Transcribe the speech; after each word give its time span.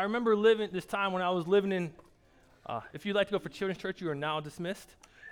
I 0.00 0.04
remember 0.04 0.34
living 0.34 0.70
this 0.72 0.86
time 0.86 1.12
when 1.12 1.20
I 1.20 1.28
was 1.28 1.46
living 1.46 1.72
in, 1.72 1.92
uh, 2.64 2.80
if 2.94 3.04
you'd 3.04 3.14
like 3.14 3.26
to 3.26 3.32
go 3.32 3.38
for 3.38 3.50
children's 3.50 3.76
church, 3.82 4.00
you 4.00 4.08
are 4.08 4.14
now 4.14 4.40
dismissed. 4.40 4.88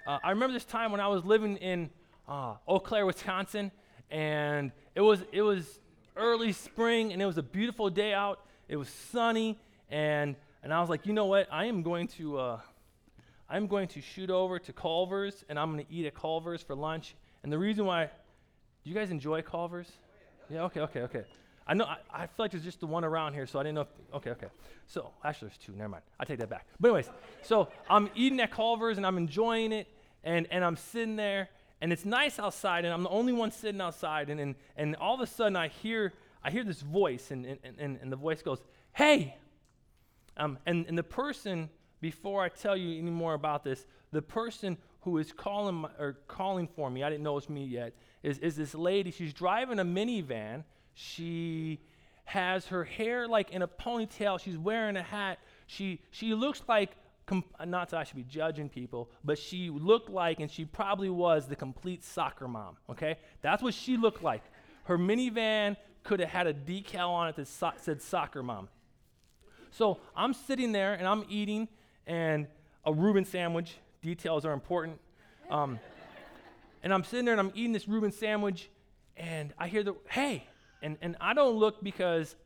Uh, 0.06 0.18
I 0.22 0.28
remember 0.28 0.52
this 0.52 0.66
time 0.66 0.92
when 0.92 1.00
I 1.00 1.08
was 1.08 1.24
living 1.24 1.56
in 1.56 1.88
uh, 2.28 2.56
Eau 2.68 2.78
Claire, 2.78 3.06
Wisconsin, 3.06 3.72
and 4.10 4.70
it 4.94 5.00
was, 5.00 5.24
it 5.32 5.40
was 5.40 5.80
early 6.16 6.52
spring, 6.52 7.14
and 7.14 7.22
it 7.22 7.24
was 7.24 7.38
a 7.38 7.42
beautiful 7.42 7.88
day 7.88 8.12
out. 8.12 8.40
It 8.68 8.76
was 8.76 8.90
sunny, 8.90 9.58
and, 9.90 10.36
and 10.62 10.74
I 10.74 10.82
was 10.82 10.90
like, 10.90 11.06
you 11.06 11.14
know 11.14 11.24
what? 11.24 11.48
I 11.50 11.64
am 11.64 11.82
going 11.82 12.06
to, 12.18 12.38
uh, 12.38 12.60
I'm 13.48 13.68
going 13.68 13.88
to 13.88 14.02
shoot 14.02 14.28
over 14.28 14.58
to 14.58 14.72
Culver's, 14.74 15.46
and 15.48 15.58
I'm 15.58 15.72
going 15.72 15.86
to 15.86 15.90
eat 15.90 16.04
at 16.04 16.14
Culver's 16.14 16.60
for 16.60 16.74
lunch. 16.74 17.14
And 17.42 17.50
the 17.50 17.58
reason 17.58 17.86
why, 17.86 18.04
do 18.04 18.90
you 18.90 18.94
guys 18.94 19.10
enjoy 19.10 19.40
Culver's? 19.40 19.90
Yeah, 20.50 20.64
okay, 20.64 20.80
okay, 20.80 21.00
okay. 21.04 21.24
I 21.68 21.74
know, 21.74 21.84
I, 21.84 21.98
I, 22.10 22.26
feel 22.26 22.44
like 22.44 22.50
there's 22.52 22.64
just 22.64 22.80
the 22.80 22.86
one 22.86 23.04
around 23.04 23.34
here, 23.34 23.46
so 23.46 23.58
I 23.58 23.62
didn't 23.62 23.74
know. 23.74 23.80
If, 23.82 23.88
okay, 24.14 24.30
okay. 24.30 24.46
So, 24.86 25.10
actually, 25.22 25.48
there's 25.48 25.58
two. 25.58 25.72
Never 25.72 25.90
mind. 25.90 26.02
I 26.18 26.24
take 26.24 26.38
that 26.38 26.48
back. 26.48 26.66
But, 26.80 26.88
anyways, 26.88 27.10
so 27.42 27.68
I'm 27.90 28.08
eating 28.14 28.40
at 28.40 28.50
Culver's 28.50 28.96
and 28.96 29.06
I'm 29.06 29.18
enjoying 29.18 29.72
it, 29.72 29.86
and, 30.24 30.46
and 30.50 30.64
I'm 30.64 30.76
sitting 30.76 31.16
there, 31.16 31.50
and 31.82 31.92
it's 31.92 32.06
nice 32.06 32.38
outside, 32.38 32.86
and 32.86 32.94
I'm 32.94 33.02
the 33.02 33.10
only 33.10 33.34
one 33.34 33.50
sitting 33.50 33.82
outside, 33.82 34.30
and, 34.30 34.40
and, 34.40 34.54
and 34.76 34.96
all 34.96 35.14
of 35.14 35.20
a 35.20 35.26
sudden 35.26 35.56
I 35.56 35.68
hear, 35.68 36.14
I 36.42 36.50
hear 36.50 36.64
this 36.64 36.80
voice, 36.80 37.30
and, 37.30 37.44
and, 37.44 37.58
and, 37.78 37.98
and 38.00 38.10
the 38.10 38.16
voice 38.16 38.40
goes, 38.40 38.62
Hey! 38.92 39.36
Um, 40.38 40.56
and, 40.64 40.86
and 40.86 40.96
the 40.96 41.02
person, 41.02 41.68
before 42.00 42.42
I 42.42 42.48
tell 42.48 42.76
you 42.76 42.98
any 42.98 43.10
more 43.10 43.34
about 43.34 43.62
this, 43.62 43.84
the 44.10 44.22
person 44.22 44.78
who 45.02 45.18
is 45.18 45.32
calling, 45.32 45.74
my, 45.74 45.90
or 45.98 46.18
calling 46.28 46.66
for 46.66 46.88
me, 46.88 47.02
I 47.02 47.10
didn't 47.10 47.24
know 47.24 47.32
it 47.32 47.34
was 47.34 47.50
me 47.50 47.66
yet, 47.66 47.92
is, 48.22 48.38
is 48.38 48.56
this 48.56 48.74
lady. 48.74 49.10
She's 49.10 49.34
driving 49.34 49.78
a 49.78 49.84
minivan 49.84 50.64
she 50.98 51.78
has 52.24 52.66
her 52.66 52.82
hair 52.82 53.28
like 53.28 53.52
in 53.52 53.62
a 53.62 53.68
ponytail. 53.68 54.40
She's 54.40 54.58
wearing 54.58 54.96
a 54.96 55.02
hat. 55.02 55.38
She, 55.68 56.00
she 56.10 56.34
looks 56.34 56.60
like, 56.66 56.90
com- 57.24 57.44
not 57.64 57.90
that 57.90 58.00
I 58.00 58.04
should 58.04 58.16
be 58.16 58.24
judging 58.24 58.68
people, 58.68 59.08
but 59.24 59.38
she 59.38 59.70
looked 59.70 60.10
like, 60.10 60.40
and 60.40 60.50
she 60.50 60.64
probably 60.64 61.08
was, 61.08 61.46
the 61.46 61.54
complete 61.54 62.02
soccer 62.02 62.48
mom, 62.48 62.76
okay? 62.90 63.16
That's 63.42 63.62
what 63.62 63.74
she 63.74 63.96
looked 63.96 64.24
like. 64.24 64.42
Her 64.84 64.98
minivan 64.98 65.76
could 66.02 66.18
have 66.18 66.30
had 66.30 66.48
a 66.48 66.54
decal 66.54 67.10
on 67.10 67.28
it 67.28 67.36
that 67.36 67.46
so- 67.46 67.72
said 67.76 68.02
soccer 68.02 68.42
mom. 68.42 68.68
So 69.70 70.00
I'm 70.16 70.34
sitting 70.34 70.72
there 70.72 70.94
and 70.94 71.06
I'm 71.06 71.24
eating, 71.28 71.68
and 72.08 72.48
a 72.84 72.92
Reuben 72.92 73.24
sandwich. 73.24 73.76
Details 74.02 74.44
are 74.44 74.52
important. 74.52 74.98
Um, 75.48 75.78
and 76.82 76.92
I'm 76.92 77.04
sitting 77.04 77.24
there 77.24 77.34
and 77.34 77.40
I'm 77.40 77.52
eating 77.54 77.72
this 77.72 77.86
Reuben 77.86 78.10
sandwich, 78.10 78.68
and 79.16 79.54
I 79.58 79.68
hear 79.68 79.84
the, 79.84 79.94
hey, 80.08 80.44
and, 80.82 80.96
and 81.00 81.16
I 81.20 81.34
don't 81.34 81.56
look 81.56 81.82
because 81.82 82.36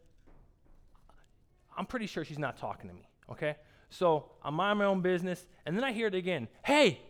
I'm 1.76 1.86
pretty 1.86 2.06
sure 2.06 2.24
she's 2.24 2.38
not 2.38 2.58
talking 2.58 2.88
to 2.88 2.94
me, 2.94 3.08
okay? 3.30 3.56
So 3.90 4.30
I'm 4.42 4.54
mind 4.54 4.78
my 4.78 4.86
own 4.86 5.00
business, 5.00 5.46
and 5.66 5.76
then 5.76 5.84
I 5.84 5.92
hear 5.92 6.06
it 6.06 6.14
again, 6.14 6.48
hey! 6.62 7.00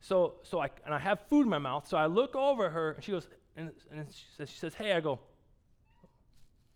So, 0.00 0.34
so 0.42 0.60
I, 0.60 0.70
and 0.84 0.94
I 0.94 0.98
have 0.98 1.20
food 1.28 1.42
in 1.42 1.50
my 1.50 1.58
mouth, 1.58 1.86
so 1.86 1.96
I 1.96 2.06
look 2.06 2.34
over 2.34 2.70
her, 2.70 2.92
and 2.92 3.04
she 3.04 3.12
goes, 3.12 3.28
and, 3.56 3.70
and 3.92 4.06
she, 4.10 4.24
says, 4.36 4.50
she 4.50 4.58
says, 4.58 4.74
hey, 4.74 4.92
I 4.92 5.00
go, 5.00 5.20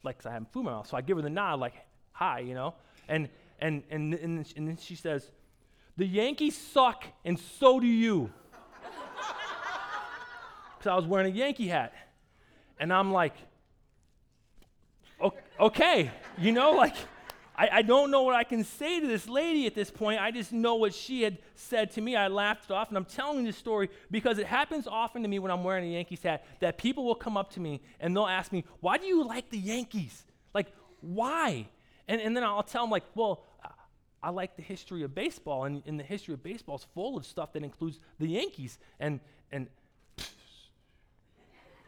like, 0.03 0.25
I 0.27 0.33
have 0.33 0.47
food 0.53 0.61
in 0.61 0.67
my 0.67 0.73
mouth, 0.73 0.87
so 0.87 0.97
I 0.97 1.01
give 1.01 1.17
her 1.17 1.23
the 1.23 1.31
nod, 1.31 1.61
like, 1.61 1.75
hi, 2.13 2.41
you 2.41 2.55
know? 2.55 2.75
And, 3.09 3.29
and, 3.61 3.83
and, 3.91 4.15
and, 4.15 4.53
and 4.57 4.69
then 4.69 4.77
she 4.77 4.95
says, 4.95 5.31
the 5.97 6.07
Yankees 6.07 6.57
suck, 6.57 7.05
and 7.25 7.39
so 7.39 7.81
do 7.81 7.87
you. 7.87 8.31
Because 10.79 10.91
I 10.91 10.97
was 10.97 11.07
wearing 11.07 11.33
a 11.33 11.35
Yankee 11.35 11.69
hat. 11.69 11.95
And 12.79 12.93
I'm 12.93 13.11
like, 13.11 13.33
okay, 15.59 16.11
you 16.39 16.53
know, 16.53 16.73
like, 16.73 16.97
I, 17.57 17.69
I 17.73 17.83
don't 17.83 18.11
know 18.11 18.23
what 18.23 18.35
I 18.35 18.45
can 18.45 18.65
say 18.65 19.01
to 19.01 19.07
this 19.07 19.29
lady 19.29 19.67
at 19.67 19.75
this 19.75 19.91
point. 19.91 20.21
I 20.21 20.31
just 20.31 20.53
know 20.53 20.75
what 20.75 20.93
she 20.93 21.23
had 21.23 21.39
said 21.55 21.93
to 21.93 22.01
me. 22.01 22.17
I 22.17 22.29
laughed 22.29 22.71
it 22.71 22.73
off, 22.73 22.89
and 22.89 22.97
I'm 22.97 23.05
telling 23.05 23.45
this 23.45 23.57
story 23.57 23.91
because 24.11 24.39
it 24.39 24.47
happens 24.47 24.87
often 24.87 25.23
to 25.23 25.29
me 25.29 25.39
when 25.39 25.53
I'm 25.53 25.63
wearing 25.63 25.85
a 25.85 25.93
Yankees 25.93 26.23
hat 26.23 26.45
that 26.61 26.79
people 26.79 27.05
will 27.05 27.15
come 27.15 27.37
up 27.37 27.53
to 27.53 27.61
me 27.61 27.81
and 28.01 28.15
they'll 28.17 28.27
ask 28.27 28.51
me, 28.51 28.65
Why 28.81 28.99
do 28.99 29.07
you 29.07 29.25
like 29.25 29.51
the 29.51 29.59
Yankees? 29.59 30.25
Like, 30.53 30.73
why? 31.01 31.69
And, 32.09 32.21
and 32.21 32.37
then 32.37 32.43
I'll 32.43 32.63
tell 32.63 32.83
them, 32.83 32.91
like, 32.91 33.05
Well, 33.15 33.45
I 34.25 34.31
like 34.31 34.57
the 34.57 34.63
history 34.63 35.03
of 35.03 35.15
baseball, 35.15 35.65
and, 35.65 35.83
and 35.87 36.01
the 36.01 36.05
history 36.05 36.35
of 36.35 36.43
baseball 36.43 36.77
is 36.77 36.87
full 36.95 37.17
of 37.17 37.27
stuff 37.27 37.53
that 37.53 37.63
includes 37.63 38.01
the 38.19 38.27
Yankees. 38.27 38.79
And, 38.99 39.21
and 39.53 39.69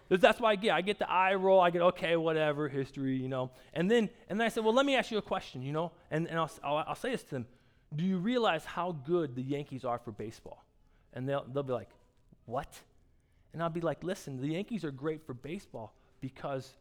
that's 0.08 0.40
why 0.40 0.52
I 0.52 0.56
get. 0.56 0.72
I 0.72 0.80
get 0.80 0.98
the 0.98 1.10
eye 1.10 1.34
roll. 1.34 1.60
I 1.60 1.70
get, 1.70 1.82
okay, 1.82 2.16
whatever, 2.16 2.68
history, 2.68 3.16
you 3.16 3.28
know. 3.28 3.50
And 3.74 3.90
then, 3.90 4.08
and 4.28 4.38
then 4.38 4.46
I 4.46 4.48
said, 4.48 4.64
well, 4.64 4.74
let 4.74 4.86
me 4.86 4.94
ask 4.94 5.10
you 5.10 5.18
a 5.18 5.22
question, 5.22 5.62
you 5.62 5.72
know. 5.72 5.92
And, 6.10 6.28
and 6.28 6.38
I'll, 6.38 6.50
I'll, 6.62 6.76
I'll 6.88 6.94
say 6.94 7.10
this 7.10 7.22
to 7.24 7.30
them. 7.30 7.46
Do 7.94 8.04
you 8.04 8.18
realize 8.18 8.64
how 8.64 8.92
good 8.92 9.34
the 9.34 9.42
Yankees 9.42 9.84
are 9.84 9.98
for 9.98 10.12
baseball? 10.12 10.64
And 11.12 11.28
they'll, 11.28 11.44
they'll 11.52 11.62
be 11.62 11.72
like, 11.72 11.90
what? 12.44 12.68
And 13.52 13.62
I'll 13.62 13.70
be 13.70 13.80
like, 13.80 14.04
listen, 14.04 14.40
the 14.40 14.48
Yankees 14.48 14.84
are 14.84 14.90
great 14.90 15.24
for 15.24 15.34
baseball 15.34 15.94
because 16.20 16.74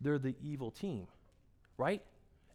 they're 0.00 0.18
the 0.18 0.34
evil 0.42 0.70
team, 0.70 1.06
right? 1.76 2.02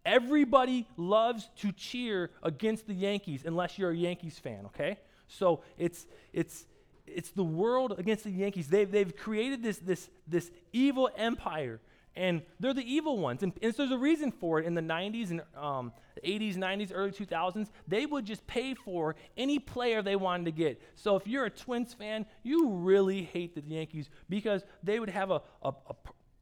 Everybody 0.06 0.88
loves 0.98 1.50
to 1.58 1.72
cheer 1.72 2.32
against 2.44 2.88
the 2.88 2.94
Yankees 2.94 3.44
unless 3.46 3.78
you're 3.78 3.92
a 3.92 3.96
Yankees 3.96 4.38
fan, 4.38 4.66
okay? 4.68 5.00
So 5.28 5.62
it's, 5.78 6.06
it's, 6.34 6.66
it's 7.06 7.32
the 7.32 7.44
world 7.44 7.96
against 7.98 8.24
the 8.24 8.32
Yankees. 8.32 8.68
They've, 8.68 8.90
they've 8.90 9.16
created 9.16 9.64
this, 9.64 9.78
this, 9.78 10.10
this 10.28 10.52
evil 10.72 11.10
empire, 11.18 11.82
and 12.16 12.42
they're 12.60 12.74
the 12.74 12.92
evil 12.92 13.18
ones. 13.18 13.44
And, 13.44 13.54
and 13.62 13.76
so 13.76 13.84
there's 13.84 13.92
a 13.92 13.98
reason 13.98 14.32
for 14.32 14.60
it. 14.60 14.66
In 14.66 14.74
the 14.74 14.82
90s 14.82 15.32
and 15.32 15.42
um, 15.58 15.92
80s, 16.24 16.56
90s, 16.56 16.92
early 16.94 17.12
2000s, 17.12 17.70
they 17.88 18.06
would 18.06 18.26
just 18.26 18.46
pay 18.48 18.74
for 18.74 19.16
any 19.36 19.60
player 19.60 20.02
they 20.02 20.16
wanted 20.16 20.46
to 20.46 20.52
get. 20.52 20.82
So 20.96 21.16
if 21.16 21.28
you're 21.28 21.46
a 21.46 21.50
Twins 21.50 21.94
fan, 21.94 22.26
you 22.44 22.70
really 22.70 23.24
hate 23.24 23.56
the 23.56 23.62
Yankees 23.62 24.10
because 24.30 24.64
they 24.84 25.00
would 25.00 25.10
have 25.10 25.32
a, 25.32 25.42
a, 25.62 25.70
a 25.90 25.96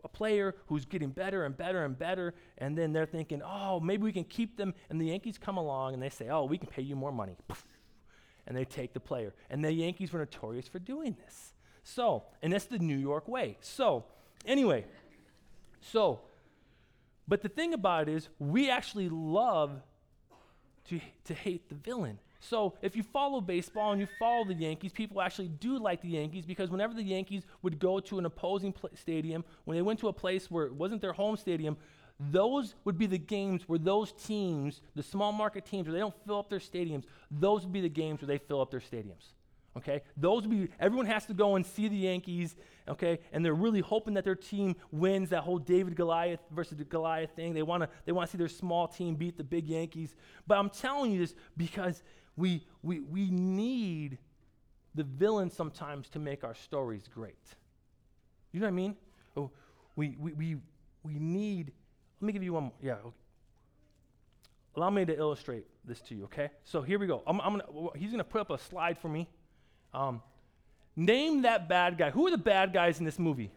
a 0.04 0.08
player 0.08 0.56
who's 0.66 0.84
getting 0.86 1.10
better 1.10 1.46
and 1.46 1.56
better 1.56 1.86
and 1.86 1.96
better, 1.96 2.34
and 2.58 2.76
then 2.76 2.92
they're 2.92 3.06
thinking, 3.06 3.42
oh, 3.44 3.80
maybe 3.80 4.02
we 4.02 4.12
can 4.12 4.24
keep 4.24 4.58
them. 4.58 4.74
And 4.90 5.00
the 5.00 5.06
Yankees 5.06 5.38
come 5.38 5.58
along 5.58 5.94
and 5.94 6.02
they 6.02 6.10
say, 6.10 6.30
oh, 6.30 6.46
we 6.46 6.58
can 6.58 6.70
pay 6.70 6.82
you 6.82 6.96
more 6.96 7.12
money 7.12 7.36
and 8.52 8.58
they 8.58 8.66
take 8.66 8.92
the 8.92 9.00
player. 9.00 9.34
And 9.50 9.64
the 9.64 9.72
Yankees 9.72 10.12
were 10.12 10.20
notorious 10.20 10.68
for 10.68 10.78
doing 10.78 11.16
this. 11.24 11.54
So, 11.86 12.24
and 12.42 12.52
that's 12.52 12.66
the 12.66 12.80
New 12.80 12.98
York 12.98 13.30
way. 13.30 13.56
So, 13.62 14.04
anyway, 14.46 14.84
so, 15.80 16.20
but 17.30 17.42
the 17.42 17.48
thing 17.48 17.74
about 17.74 18.10
it 18.10 18.14
is, 18.14 18.28
we 18.40 18.70
actually 18.70 19.08
love 19.08 19.72
to, 20.90 21.00
to 21.24 21.34
hate 21.34 21.70
the 21.70 21.76
villain. 21.76 22.20
So, 22.42 22.74
if 22.82 22.94
you 22.94 23.04
follow 23.04 23.40
baseball 23.40 23.94
and 23.94 24.02
you 24.02 24.08
follow 24.20 24.44
the 24.44 24.54
Yankees, 24.54 24.92
people 24.92 25.22
actually 25.22 25.48
do 25.48 25.80
like 25.80 26.02
the 26.02 26.10
Yankees 26.10 26.46
because 26.46 26.70
whenever 26.70 26.94
the 26.94 27.04
Yankees 27.04 27.44
would 27.62 27.80
go 27.80 28.02
to 28.02 28.20
an 28.20 28.26
opposing 28.26 28.74
pl- 28.74 28.90
stadium, 28.96 29.46
when 29.64 29.78
they 29.78 29.82
went 29.82 30.02
to 30.02 30.10
a 30.10 30.14
place 30.14 30.52
where 30.52 30.66
it 30.66 30.74
wasn't 30.74 31.00
their 31.00 31.14
home 31.14 31.38
stadium, 31.38 31.78
those 32.30 32.76
would 32.86 32.98
be 32.98 33.08
the 33.08 33.18
games 33.18 33.64
where 33.68 33.80
those 33.80 34.12
teams, 34.12 34.82
the 34.96 35.02
small 35.02 35.32
market 35.32 35.66
teams, 35.66 35.88
where 35.88 35.94
they 35.94 36.00
don't 36.00 36.14
fill 36.26 36.38
up 36.38 36.50
their 36.50 36.60
stadiums, 36.60 37.06
those 37.32 37.64
would 37.64 37.74
be 37.74 37.82
the 37.82 37.90
games 37.90 38.22
where 38.22 38.28
they 38.28 38.38
fill 38.38 38.62
up 38.62 38.70
their 38.70 38.80
stadiums. 38.80 39.34
Okay? 39.76 40.02
Those 40.18 40.44
would 40.44 40.52
be, 40.52 40.70
everyone 40.80 41.08
has 41.08 41.26
to 41.28 41.34
go 41.34 41.56
and 41.56 41.66
see 41.66 41.88
the 41.88 41.96
Yankees, 41.96 42.56
okay? 42.88 43.20
And 43.32 43.44
they're 43.44 43.54
really 43.54 43.80
hoping 43.80 44.14
that 44.16 44.26
their 44.26 44.36
team 44.36 44.76
wins 44.92 45.30
that 45.30 45.42
whole 45.42 45.58
David 45.58 45.96
Goliath 45.96 46.42
versus 46.52 46.78
the 46.78 46.84
Goliath 46.84 47.32
thing. 47.32 47.54
They 47.54 47.64
want 47.64 47.84
to 47.84 47.90
they 48.06 48.12
wanna 48.12 48.28
see 48.28 48.38
their 48.38 48.50
small 48.50 48.88
team 48.88 49.16
beat 49.16 49.38
the 49.38 49.44
big 49.44 49.68
Yankees. 49.68 50.14
But 50.46 50.58
I'm 50.58 50.70
telling 50.70 51.12
you 51.12 51.20
this 51.20 51.34
because 51.56 52.04
we, 52.36 52.68
we, 52.84 53.00
we 53.00 53.32
need 53.32 54.18
the 54.94 55.04
villain 55.04 55.50
sometimes 55.50 56.10
to 56.10 56.20
make 56.20 56.44
our 56.44 56.54
stories 56.54 57.08
great. 57.12 57.38
You 58.52 58.60
know 58.60 58.66
what 58.66 58.74
I 58.74 58.76
mean? 58.76 58.98
Oh, 59.38 59.52
we, 59.96 60.18
we, 60.20 60.34
we, 60.34 60.58
we 61.04 61.14
need 61.18 61.72
let 62.22 62.28
me 62.28 62.34
give 62.34 62.44
you 62.44 62.54
one 62.54 62.64
more. 62.64 62.74
Yeah. 62.82 62.94
Okay. 62.94 63.16
Allow 64.76 64.90
me 64.92 65.06
to 65.06 65.18
illustrate 65.18 65.66
this 65.84 66.00
to 66.02 66.16
you, 66.16 66.26
okay? 66.26 66.50
So 66.64 66.82
here 66.82 67.00
we 67.00 67.08
go. 67.08 67.24
I'm, 67.28 67.42
I'm 67.42 67.60
gonna, 67.60 67.90
he's 67.98 68.12
going 68.12 68.20
to 68.20 68.24
put 68.24 68.42
up 68.42 68.52
a 68.52 68.58
slide 68.58 68.98
for 68.98 69.10
me. 69.10 69.28
Um, 69.94 70.22
name 70.96 71.42
that 71.42 71.68
bad 71.68 71.98
guy. 71.98 72.12
Who 72.12 72.28
are 72.28 72.32
the 72.32 72.38
bad 72.38 72.72
guys 72.72 73.00
in 73.00 73.06
this 73.06 73.20
movie? 73.20 73.52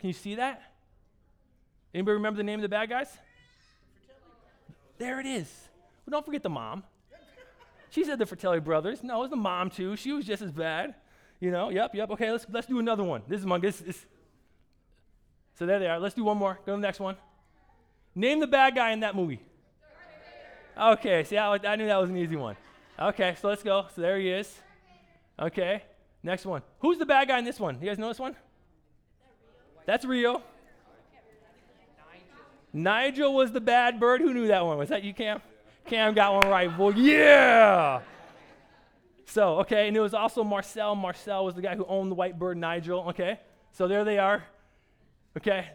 Can 0.00 0.08
you 0.08 0.14
see 0.14 0.34
that? 0.36 0.62
Anybody 1.94 2.14
remember 2.14 2.38
the 2.38 2.44
name 2.44 2.58
of 2.58 2.62
the 2.62 2.68
bad 2.68 2.88
guys? 2.88 3.08
There 4.98 5.20
it 5.20 5.26
is. 5.26 5.52
Well, 6.04 6.12
don't 6.12 6.26
forget 6.26 6.42
the 6.42 6.50
mom. 6.50 6.82
She 7.90 8.04
said 8.04 8.18
the 8.18 8.26
Fratelli 8.26 8.60
brothers. 8.60 9.04
No, 9.04 9.18
it 9.18 9.20
was 9.20 9.30
the 9.30 9.36
mom 9.36 9.70
too. 9.70 9.96
She 9.96 10.12
was 10.12 10.24
just 10.24 10.42
as 10.42 10.50
bad. 10.50 10.94
You 11.40 11.50
know, 11.50 11.68
yep, 11.68 11.94
yep. 11.94 12.10
Okay, 12.10 12.32
let's 12.32 12.46
let's 12.50 12.66
do 12.66 12.78
another 12.78 13.04
one. 13.04 13.22
This 13.28 13.40
is 13.40 13.46
my 13.46 13.58
this, 13.58 13.78
this. 13.78 14.06
So 15.58 15.66
there 15.66 15.78
they 15.78 15.86
are. 15.86 16.00
Let's 16.00 16.14
do 16.14 16.24
one 16.24 16.38
more. 16.38 16.58
Go 16.66 16.72
to 16.72 16.80
the 16.80 16.86
next 16.86 16.98
one. 16.98 17.16
Name 18.18 18.40
the 18.40 18.46
bad 18.46 18.74
guy 18.74 18.92
in 18.92 19.00
that 19.00 19.14
movie. 19.14 19.40
Okay, 20.76 21.22
see, 21.22 21.36
I, 21.36 21.52
I 21.52 21.76
knew 21.76 21.86
that 21.86 22.00
was 22.00 22.08
an 22.08 22.16
easy 22.16 22.34
one. 22.34 22.56
Okay, 22.98 23.36
so 23.40 23.48
let's 23.48 23.62
go. 23.62 23.86
So 23.94 24.00
there 24.00 24.18
he 24.18 24.30
is. 24.30 24.58
Okay, 25.38 25.82
next 26.22 26.46
one. 26.46 26.62
Who's 26.80 26.98
the 26.98 27.04
bad 27.04 27.28
guy 27.28 27.38
in 27.38 27.44
this 27.44 27.60
one? 27.60 27.78
You 27.78 27.88
guys 27.88 27.98
know 27.98 28.08
this 28.08 28.18
one? 28.18 28.34
That's 29.84 30.06
Rio. 30.06 30.42
Nigel 32.72 33.34
was 33.34 33.52
the 33.52 33.60
bad 33.60 34.00
bird. 34.00 34.22
Who 34.22 34.32
knew 34.32 34.48
that 34.48 34.64
one? 34.64 34.78
Was 34.78 34.88
that 34.88 35.04
you, 35.04 35.12
Cam? 35.12 35.42
Cam 35.86 36.14
got 36.14 36.34
one 36.34 36.48
right, 36.48 36.74
boy. 36.74 36.90
Yeah. 36.92 38.00
So, 39.26 39.58
okay, 39.60 39.88
and 39.88 39.96
it 39.96 40.00
was 40.00 40.14
also 40.14 40.42
Marcel. 40.42 40.94
Marcel 40.94 41.44
was 41.44 41.54
the 41.54 41.62
guy 41.62 41.76
who 41.76 41.84
owned 41.84 42.10
the 42.10 42.14
white 42.14 42.38
bird, 42.38 42.56
Nigel. 42.56 43.10
Okay, 43.10 43.40
so 43.72 43.86
there 43.86 44.04
they 44.04 44.18
are. 44.18 44.42
Okay, 45.36 45.68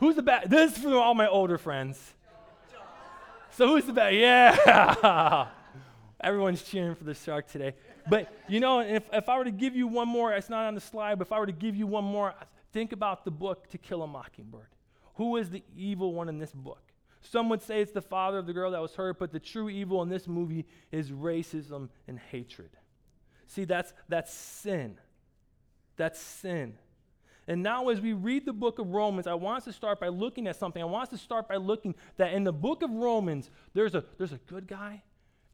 who's 0.00 0.16
the 0.16 0.22
bad? 0.22 0.50
This 0.50 0.76
is 0.76 0.82
for 0.82 0.96
all 0.96 1.14
my 1.14 1.28
older 1.28 1.58
friends. 1.58 2.14
So 3.52 3.68
who's 3.68 3.84
the 3.84 3.92
bad? 3.92 4.14
Yeah. 4.14 5.48
Everyone's 6.20 6.62
cheering 6.62 6.94
for 6.94 7.04
the 7.04 7.14
shark 7.14 7.48
today. 7.48 7.74
But 8.08 8.32
you 8.48 8.60
know, 8.60 8.80
if, 8.80 9.04
if 9.12 9.28
I 9.28 9.38
were 9.38 9.44
to 9.44 9.50
give 9.50 9.76
you 9.76 9.86
one 9.86 10.08
more, 10.08 10.32
it's 10.32 10.50
not 10.50 10.66
on 10.66 10.74
the 10.74 10.80
slide, 10.80 11.18
but 11.18 11.28
if 11.28 11.32
I 11.32 11.38
were 11.38 11.46
to 11.46 11.52
give 11.52 11.76
you 11.76 11.86
one 11.86 12.04
more, 12.04 12.34
think 12.72 12.92
about 12.92 13.24
the 13.24 13.30
book 13.30 13.68
To 13.70 13.78
Kill 13.78 14.02
a 14.02 14.06
Mockingbird. 14.06 14.68
Who 15.14 15.36
is 15.36 15.50
the 15.50 15.62
evil 15.76 16.14
one 16.14 16.28
in 16.28 16.38
this 16.38 16.52
book? 16.52 16.82
Some 17.22 17.48
would 17.50 17.62
say 17.62 17.82
it's 17.82 17.92
the 17.92 18.00
father 18.00 18.38
of 18.38 18.46
the 18.46 18.52
girl 18.52 18.70
that 18.70 18.80
was 18.80 18.94
hurt, 18.94 19.18
but 19.18 19.32
the 19.32 19.40
true 19.40 19.68
evil 19.68 20.02
in 20.02 20.08
this 20.08 20.26
movie 20.26 20.66
is 20.90 21.10
racism 21.10 21.90
and 22.08 22.18
hatred. 22.18 22.70
See, 23.46 23.64
that's, 23.64 23.92
that's 24.08 24.32
sin. 24.32 24.98
That's 25.96 26.18
sin. 26.18 26.78
And 27.50 27.64
now, 27.64 27.88
as 27.88 28.00
we 28.00 28.12
read 28.12 28.46
the 28.46 28.52
book 28.52 28.78
of 28.78 28.90
Romans, 28.90 29.26
I 29.26 29.34
want 29.34 29.58
us 29.58 29.64
to 29.64 29.72
start 29.72 29.98
by 29.98 30.06
looking 30.06 30.46
at 30.46 30.54
something. 30.54 30.80
I 30.80 30.84
want 30.84 31.08
us 31.08 31.18
to 31.18 31.18
start 31.18 31.48
by 31.48 31.56
looking 31.56 31.96
that 32.16 32.32
in 32.32 32.44
the 32.44 32.52
book 32.52 32.80
of 32.80 32.92
Romans, 32.92 33.50
there's 33.74 33.96
a, 33.96 34.04
there's 34.18 34.30
a 34.30 34.38
good 34.46 34.68
guy 34.68 35.02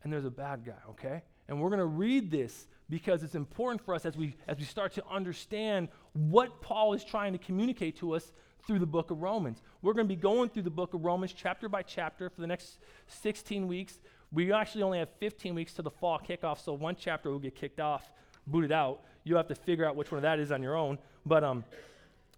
and 0.05 0.13
there's 0.13 0.27
a 0.27 0.31
bad 0.31 0.67
guy, 0.67 0.77
okay? 0.91 1.23
And 1.49 1.59
we're 1.59 1.71
going 1.71 1.79
to 1.79 1.87
read 1.87 2.31
this 2.31 2.67
because 2.91 3.23
it's 3.23 3.35
important 3.35 3.83
for 3.83 3.95
us 3.95 4.05
as 4.05 4.15
we, 4.15 4.37
as 4.47 4.59
we 4.59 4.65
start 4.65 4.93
to 4.93 5.05
understand 5.11 5.89
what 6.13 6.61
Paul 6.61 6.93
is 6.93 7.03
trying 7.03 7.33
to 7.33 7.39
communicate 7.39 7.97
to 8.01 8.13
us 8.13 8.31
through 8.67 8.81
the 8.81 8.87
book 8.87 9.11
of 9.11 9.23
Romans. 9.23 9.63
We're 9.81 9.95
going 9.95 10.07
to 10.07 10.15
be 10.15 10.21
going 10.21 10.51
through 10.51 10.65
the 10.65 10.71
book 10.71 10.93
of 10.93 11.03
Romans 11.03 11.33
chapter 11.35 11.67
by 11.67 11.81
chapter 11.81 12.29
for 12.29 12.43
the 12.43 12.47
next 12.47 12.79
16 13.07 13.67
weeks. 13.67 14.01
We 14.31 14.53
actually 14.53 14.83
only 14.83 14.99
have 14.99 15.09
15 15.19 15.55
weeks 15.55 15.73
to 15.73 15.83
the 15.83 15.91
fall 15.91 16.19
kickoff, 16.21 16.63
so 16.63 16.75
one 16.75 16.95
chapter 16.95 17.31
will 17.31 17.39
get 17.39 17.55
kicked 17.55 17.81
off, 17.81 18.13
booted 18.47 18.71
out. 18.71 19.01
You'll 19.25 19.39
have 19.39 19.49
to 19.49 19.55
figure 19.55 19.87
out 19.87 19.97
which 19.97 20.13
one 20.13 20.19
of 20.19 20.23
that 20.23 20.39
is 20.39 20.53
on 20.53 20.63
your 20.63 20.77
own. 20.77 20.99
But 21.27 21.43
um, 21.43 21.65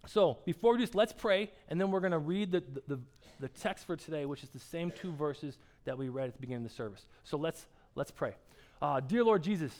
so 0.07 0.39
before 0.45 0.73
we 0.73 0.79
do 0.79 0.85
this, 0.85 0.95
let's 0.95 1.13
pray, 1.13 1.51
and 1.69 1.79
then 1.79 1.91
we're 1.91 1.99
going 1.99 2.11
to 2.11 2.17
read 2.17 2.51
the, 2.51 2.63
the, 2.87 2.99
the, 3.39 3.47
text 3.49 3.85
for 3.85 3.95
today, 3.95 4.25
which 4.25 4.43
is 4.43 4.49
the 4.49 4.59
same 4.59 4.91
two 4.91 5.11
verses 5.11 5.59
that 5.85 5.97
we 5.97 6.09
read 6.09 6.27
at 6.27 6.33
the 6.33 6.41
beginning 6.41 6.65
of 6.65 6.71
the 6.71 6.75
service. 6.75 7.05
So 7.23 7.37
let's 7.37 7.67
let's 7.95 8.11
pray. 8.11 8.33
Uh, 8.81 8.99
dear 8.99 9.23
Lord 9.23 9.43
Jesus, 9.43 9.73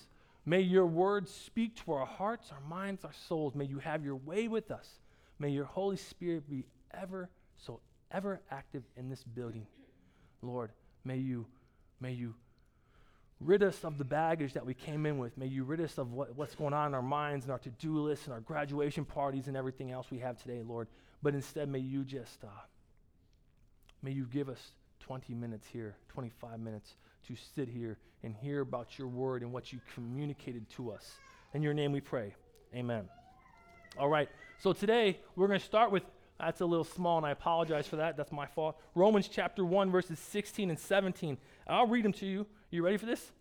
may 0.45 0.61
your 0.61 0.85
words 0.85 1.33
speak 1.33 1.75
to 1.83 1.93
our 1.93 2.05
hearts, 2.05 2.51
our 2.51 2.61
minds, 2.69 3.03
our 3.03 3.13
souls. 3.27 3.55
May 3.55 3.65
you 3.65 3.79
have 3.79 4.05
your 4.05 4.15
way 4.15 4.47
with 4.47 4.69
us. 4.69 4.99
May 5.39 5.49
your 5.49 5.65
Holy 5.65 5.97
Spirit 5.97 6.47
be 6.49 6.65
ever 6.93 7.29
so 7.57 7.79
ever 8.11 8.41
active 8.51 8.83
in 8.95 9.09
this 9.09 9.23
building. 9.23 9.65
Lord, 10.43 10.71
may 11.03 11.17
you 11.17 11.47
may 11.99 12.11
you 12.11 12.35
rid 13.41 13.63
us 13.63 13.83
of 13.83 13.97
the 13.97 14.03
baggage 14.03 14.53
that 14.53 14.65
we 14.65 14.73
came 14.73 15.05
in 15.05 15.17
with. 15.17 15.37
May 15.37 15.47
you 15.47 15.63
rid 15.63 15.79
us 15.79 15.97
of 15.97 16.11
what, 16.11 16.35
what's 16.35 16.55
going 16.55 16.73
on 16.73 16.87
in 16.87 16.93
our 16.93 17.01
minds 17.01 17.45
and 17.45 17.51
our 17.51 17.59
to-do 17.59 17.99
lists 17.99 18.25
and 18.25 18.33
our 18.33 18.41
graduation 18.41 19.05
parties 19.05 19.47
and 19.47 19.55
everything 19.55 19.91
else 19.91 20.07
we 20.11 20.19
have 20.19 20.41
today, 20.41 20.61
Lord. 20.61 20.87
But 21.21 21.35
instead, 21.35 21.69
may 21.69 21.79
you 21.79 22.03
just 22.03 22.43
uh, 22.43 22.47
may 24.01 24.11
you 24.11 24.25
give 24.25 24.49
us 24.49 24.71
20 25.01 25.33
minutes 25.33 25.67
here, 25.71 25.95
25 26.09 26.59
minutes 26.59 26.95
to 27.27 27.35
sit 27.55 27.69
here 27.69 27.97
and 28.23 28.35
hear 28.35 28.61
about 28.61 28.97
your 28.97 29.07
word 29.07 29.41
and 29.41 29.51
what 29.51 29.71
you 29.71 29.79
communicated 29.93 30.69
to 30.71 30.91
us. 30.91 31.13
In 31.53 31.61
your 31.61 31.73
name 31.73 31.91
we 31.91 32.01
pray. 32.01 32.35
Amen. 32.75 33.07
All 33.97 34.09
right. 34.09 34.29
So 34.59 34.73
today 34.73 35.19
we're 35.35 35.47
going 35.47 35.59
to 35.59 35.65
start 35.65 35.91
with 35.91 36.03
that's 36.39 36.61
a 36.61 36.65
little 36.65 36.85
small 36.85 37.17
and 37.17 37.25
I 37.25 37.31
apologize 37.31 37.87
for 37.87 37.97
that. 37.97 38.15
That's 38.15 38.31
my 38.31 38.45
fault. 38.45 38.77
Romans 38.95 39.27
chapter 39.27 39.65
1 39.65 39.91
verses 39.91 40.19
16 40.19 40.69
and 40.69 40.79
17. 40.79 41.37
I'll 41.67 41.87
read 41.87 42.05
them 42.05 42.13
to 42.13 42.25
you. 42.25 42.45
You 42.71 42.83
ready 42.83 42.97
for 42.97 43.05
this? 43.05 43.31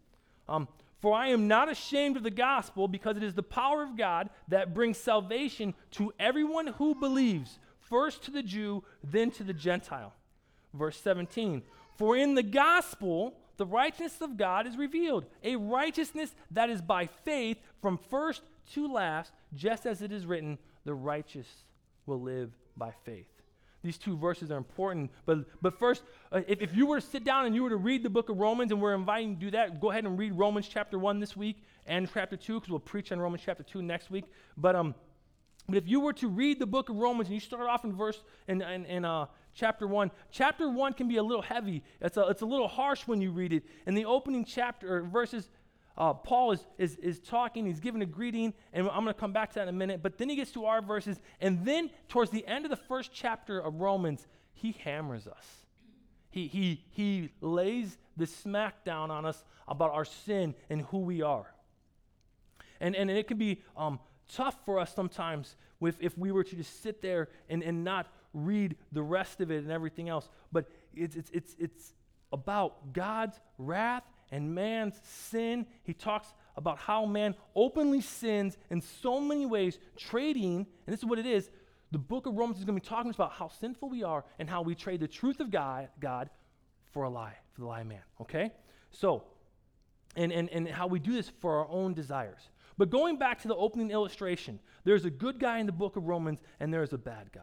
Um, 0.49 0.69
for 1.01 1.15
I 1.15 1.29
am 1.29 1.47
not 1.47 1.71
ashamed 1.71 2.17
of 2.17 2.23
the 2.23 2.31
gospel 2.31 2.89
because 2.89 3.17
it 3.17 3.23
is 3.23 3.35
the 3.35 3.43
power 3.43 3.83
of 3.83 3.97
God 3.97 4.31
that 4.49 4.75
brings 4.75 4.99
salvation 4.99 5.75
to 5.93 6.13
everyone 6.19 6.69
who 6.69 6.95
believes, 6.95 7.59
first 7.79 8.25
to 8.25 8.31
the 8.31 8.43
Jew, 8.43 8.83
then 9.05 9.31
to 9.33 9.45
the 9.45 9.53
Gentile. 9.53 10.13
Verse 10.75 11.01
17. 11.01 11.63
For 11.97 12.17
in 12.17 12.35
the 12.35 12.43
gospel, 12.43 13.35
the 13.59 13.67
righteousness 13.67 14.21
of 14.21 14.37
God 14.37 14.67
is 14.67 14.77
revealed, 14.77 15.27
a 15.43 15.57
righteousness 15.57 16.35
that 16.51 16.71
is 16.71 16.81
by 16.81 17.07
faith 17.07 17.59
from 17.81 17.99
first 18.11 18.43
to 18.73 18.93
last, 18.93 19.33
just 19.55 19.87
as 19.87 20.03
it 20.03 20.13
is 20.13 20.27
written, 20.27 20.59
the 20.85 20.95
righteous 20.95 21.49
will 22.07 22.21
live 22.21 22.53
by 22.77 22.93
faith. 23.05 23.27
These 23.89 23.97
two 23.97 24.19
verses 24.19 24.51
are 24.51 24.59
important, 24.59 25.11
but, 25.25 25.47
but 25.63 25.79
first, 25.79 26.03
uh, 26.31 26.43
if, 26.47 26.61
if 26.61 26.77
you 26.77 26.85
were 26.85 27.01
to 27.01 27.07
sit 27.07 27.25
down 27.25 27.47
and 27.47 27.55
you 27.55 27.63
were 27.63 27.71
to 27.71 27.79
read 27.79 28.03
the 28.03 28.11
book 28.11 28.29
of 28.29 28.37
Romans, 28.37 28.71
and 28.71 28.83
we're 28.83 28.93
inviting 28.93 29.31
you 29.31 29.35
to 29.37 29.41
do 29.41 29.51
that, 29.53 29.81
go 29.81 29.91
ahead 29.91 30.05
and 30.05 30.19
read 30.19 30.35
Romans 30.35 30.69
chapter 30.69 30.99
1 30.99 31.21
this 31.21 31.35
week 31.35 31.65
and 31.87 32.07
chapter 32.13 32.37
2, 32.37 32.57
because 32.57 32.69
we'll 32.69 32.81
preach 32.81 33.13
on 33.13 33.19
Romans 33.19 33.43
chapter 33.47 33.63
2 33.63 33.81
next 33.81 34.11
week. 34.11 34.27
But, 34.59 34.77
um, 34.77 34.95
but 35.67 35.79
if 35.79 35.89
you 35.89 36.01
were 36.01 36.13
to 36.13 36.29
read 36.29 36.59
the 36.59 36.67
book 36.67 36.91
of 36.91 36.97
Romans 36.97 37.29
and 37.29 37.35
you 37.35 37.41
start 37.41 37.67
off 37.67 37.87
in 37.87 37.97
verse 37.97 38.23
in, 38.47 38.61
in, 38.61 38.85
in 38.85 39.07
uh, 39.07 39.25
chapter 39.55 39.87
1, 39.87 40.11
chapter 40.31 40.69
1 40.69 40.93
can 40.93 41.09
be 41.09 41.17
a 41.17 41.23
little 41.23 41.41
heavy. 41.41 41.83
It's 42.03 42.19
a, 42.19 42.27
it's 42.27 42.43
a 42.43 42.47
little 42.47 42.69
harsh 42.69 43.07
when 43.07 43.23
you 43.23 43.31
read 43.31 43.55
it. 43.55 43.65
In 43.87 43.95
the 43.95 44.05
opening 44.05 44.45
chapter, 44.45 45.03
verses 45.03 45.49
uh, 45.99 46.15
Paul 46.15 46.53
is, 46.53 46.65
is, 46.79 46.95
is 46.97 47.19
talking, 47.19 47.67
he's 47.67 47.81
giving 47.81 48.01
a 48.03 48.07
greeting, 48.07 48.55
and 48.73 48.89
I'm 48.89 49.03
going 49.03 49.13
to 49.13 49.21
come 49.21 49.33
back 49.33 49.51
to 49.51 49.55
that 49.57 49.63
in 49.63 49.69
a 49.69 49.77
minute. 49.77 50.01
But 50.01 50.17
then 50.17 50.29
he 50.29 50.37
gets 50.37 50.53
to 50.53 50.65
our 50.65 50.81
verses, 50.81 51.19
and 51.41 51.65
then 51.65 51.91
towards 52.09 52.31
the 52.31 52.47
end 52.47 52.65
of 52.65 52.71
the 52.71 52.77
first 52.77 53.11
chapter 53.13 53.59
of 53.59 53.81
Romans, 53.81 54.29
he 54.55 54.73
hammers 54.85 55.27
us. 55.27 55.45
He, 56.31 56.47
he, 56.47 56.85
he 56.91 57.31
lays 57.41 57.99
the 58.17 58.27
smackdown 58.27 59.11
on 59.11 59.27
us 59.27 59.43
about 59.67 59.91
our 59.91 60.05
sin 60.05 60.55
and 60.71 60.83
who 60.83 60.99
we 60.99 61.21
are. 61.21 61.53
And, 62.81 62.95
and 62.95 63.11
it 63.11 63.27
can 63.27 63.37
be 63.37 63.63
um, 63.77 63.99
tough 64.33 64.57
for 64.65 64.79
us 64.79 64.95
sometimes 64.95 65.57
with, 65.81 65.97
if 66.01 66.17
we 66.17 66.31
were 66.31 66.45
to 66.45 66.57
just 66.57 66.81
sit 66.81 67.03
there 67.03 67.29
and, 67.49 67.63
and 67.65 67.83
not 67.83 68.07
read 68.33 68.77
the 68.93 69.03
rest 69.03 69.41
of 69.41 69.51
it 69.51 69.65
and 69.65 69.73
everything 69.73 70.09
else. 70.09 70.29
But 70.53 70.67
it's, 70.95 71.17
it's, 71.17 71.31
it's, 71.31 71.57
it's 71.59 71.93
about 72.33 72.93
God's 72.93 73.41
wrath 73.59 74.05
and 74.31 74.55
man's 74.55 75.01
sin. 75.03 75.67
He 75.83 75.95
talks 75.95 76.33
about 76.57 76.79
how 76.79 77.07
man 77.07 77.35
openly 77.55 78.01
sins 78.01 78.57
in 78.71 78.81
so 78.81 79.21
many 79.21 79.47
ways, 79.47 79.79
trading, 79.97 80.67
and 80.87 80.93
this 80.93 81.01
is 81.01 81.07
what 81.07 81.19
it 81.19 81.27
is. 81.27 81.51
The 81.91 81.99
book 81.99 82.27
of 82.27 82.35
Romans 82.35 82.59
is 82.59 82.65
going 82.65 82.79
to 82.79 82.83
be 82.83 82.89
talking 82.89 83.11
about 83.11 83.33
how 83.33 83.49
sinful 83.49 83.89
we 83.89 84.03
are 84.03 84.25
and 84.39 84.51
how 84.51 84.63
we 84.63 84.75
trade 84.75 85.01
the 85.01 85.09
truth 85.09 85.41
of 85.41 85.51
God, 85.51 85.89
God 86.01 86.29
for 86.93 87.05
a 87.05 87.09
lie, 87.09 87.37
for 87.53 87.63
the 87.63 87.67
lie 87.67 87.81
of 87.81 87.87
man. 87.87 88.03
Okay? 88.21 88.53
So, 88.91 89.25
and, 90.17 90.33
and, 90.33 90.51
and 90.51 90.69
how 90.69 90.87
we 90.87 90.99
do 90.99 91.13
this 91.13 91.31
for 91.41 91.59
our 91.59 91.69
own 91.69 91.95
desires. 91.95 92.51
But 92.77 92.91
going 92.91 93.19
back 93.19 93.41
to 93.43 93.49
the 93.49 93.57
opening 93.57 93.91
illustration, 93.91 94.61
there's 94.85 95.05
a 95.05 95.11
good 95.11 95.39
guy 95.39 95.59
in 95.59 95.67
the 95.67 95.73
book 95.73 95.97
of 95.97 96.05
Romans 96.05 96.41
and 96.61 96.73
there's 96.73 96.93
a 96.93 96.99
bad 96.99 97.33
guy. 97.33 97.41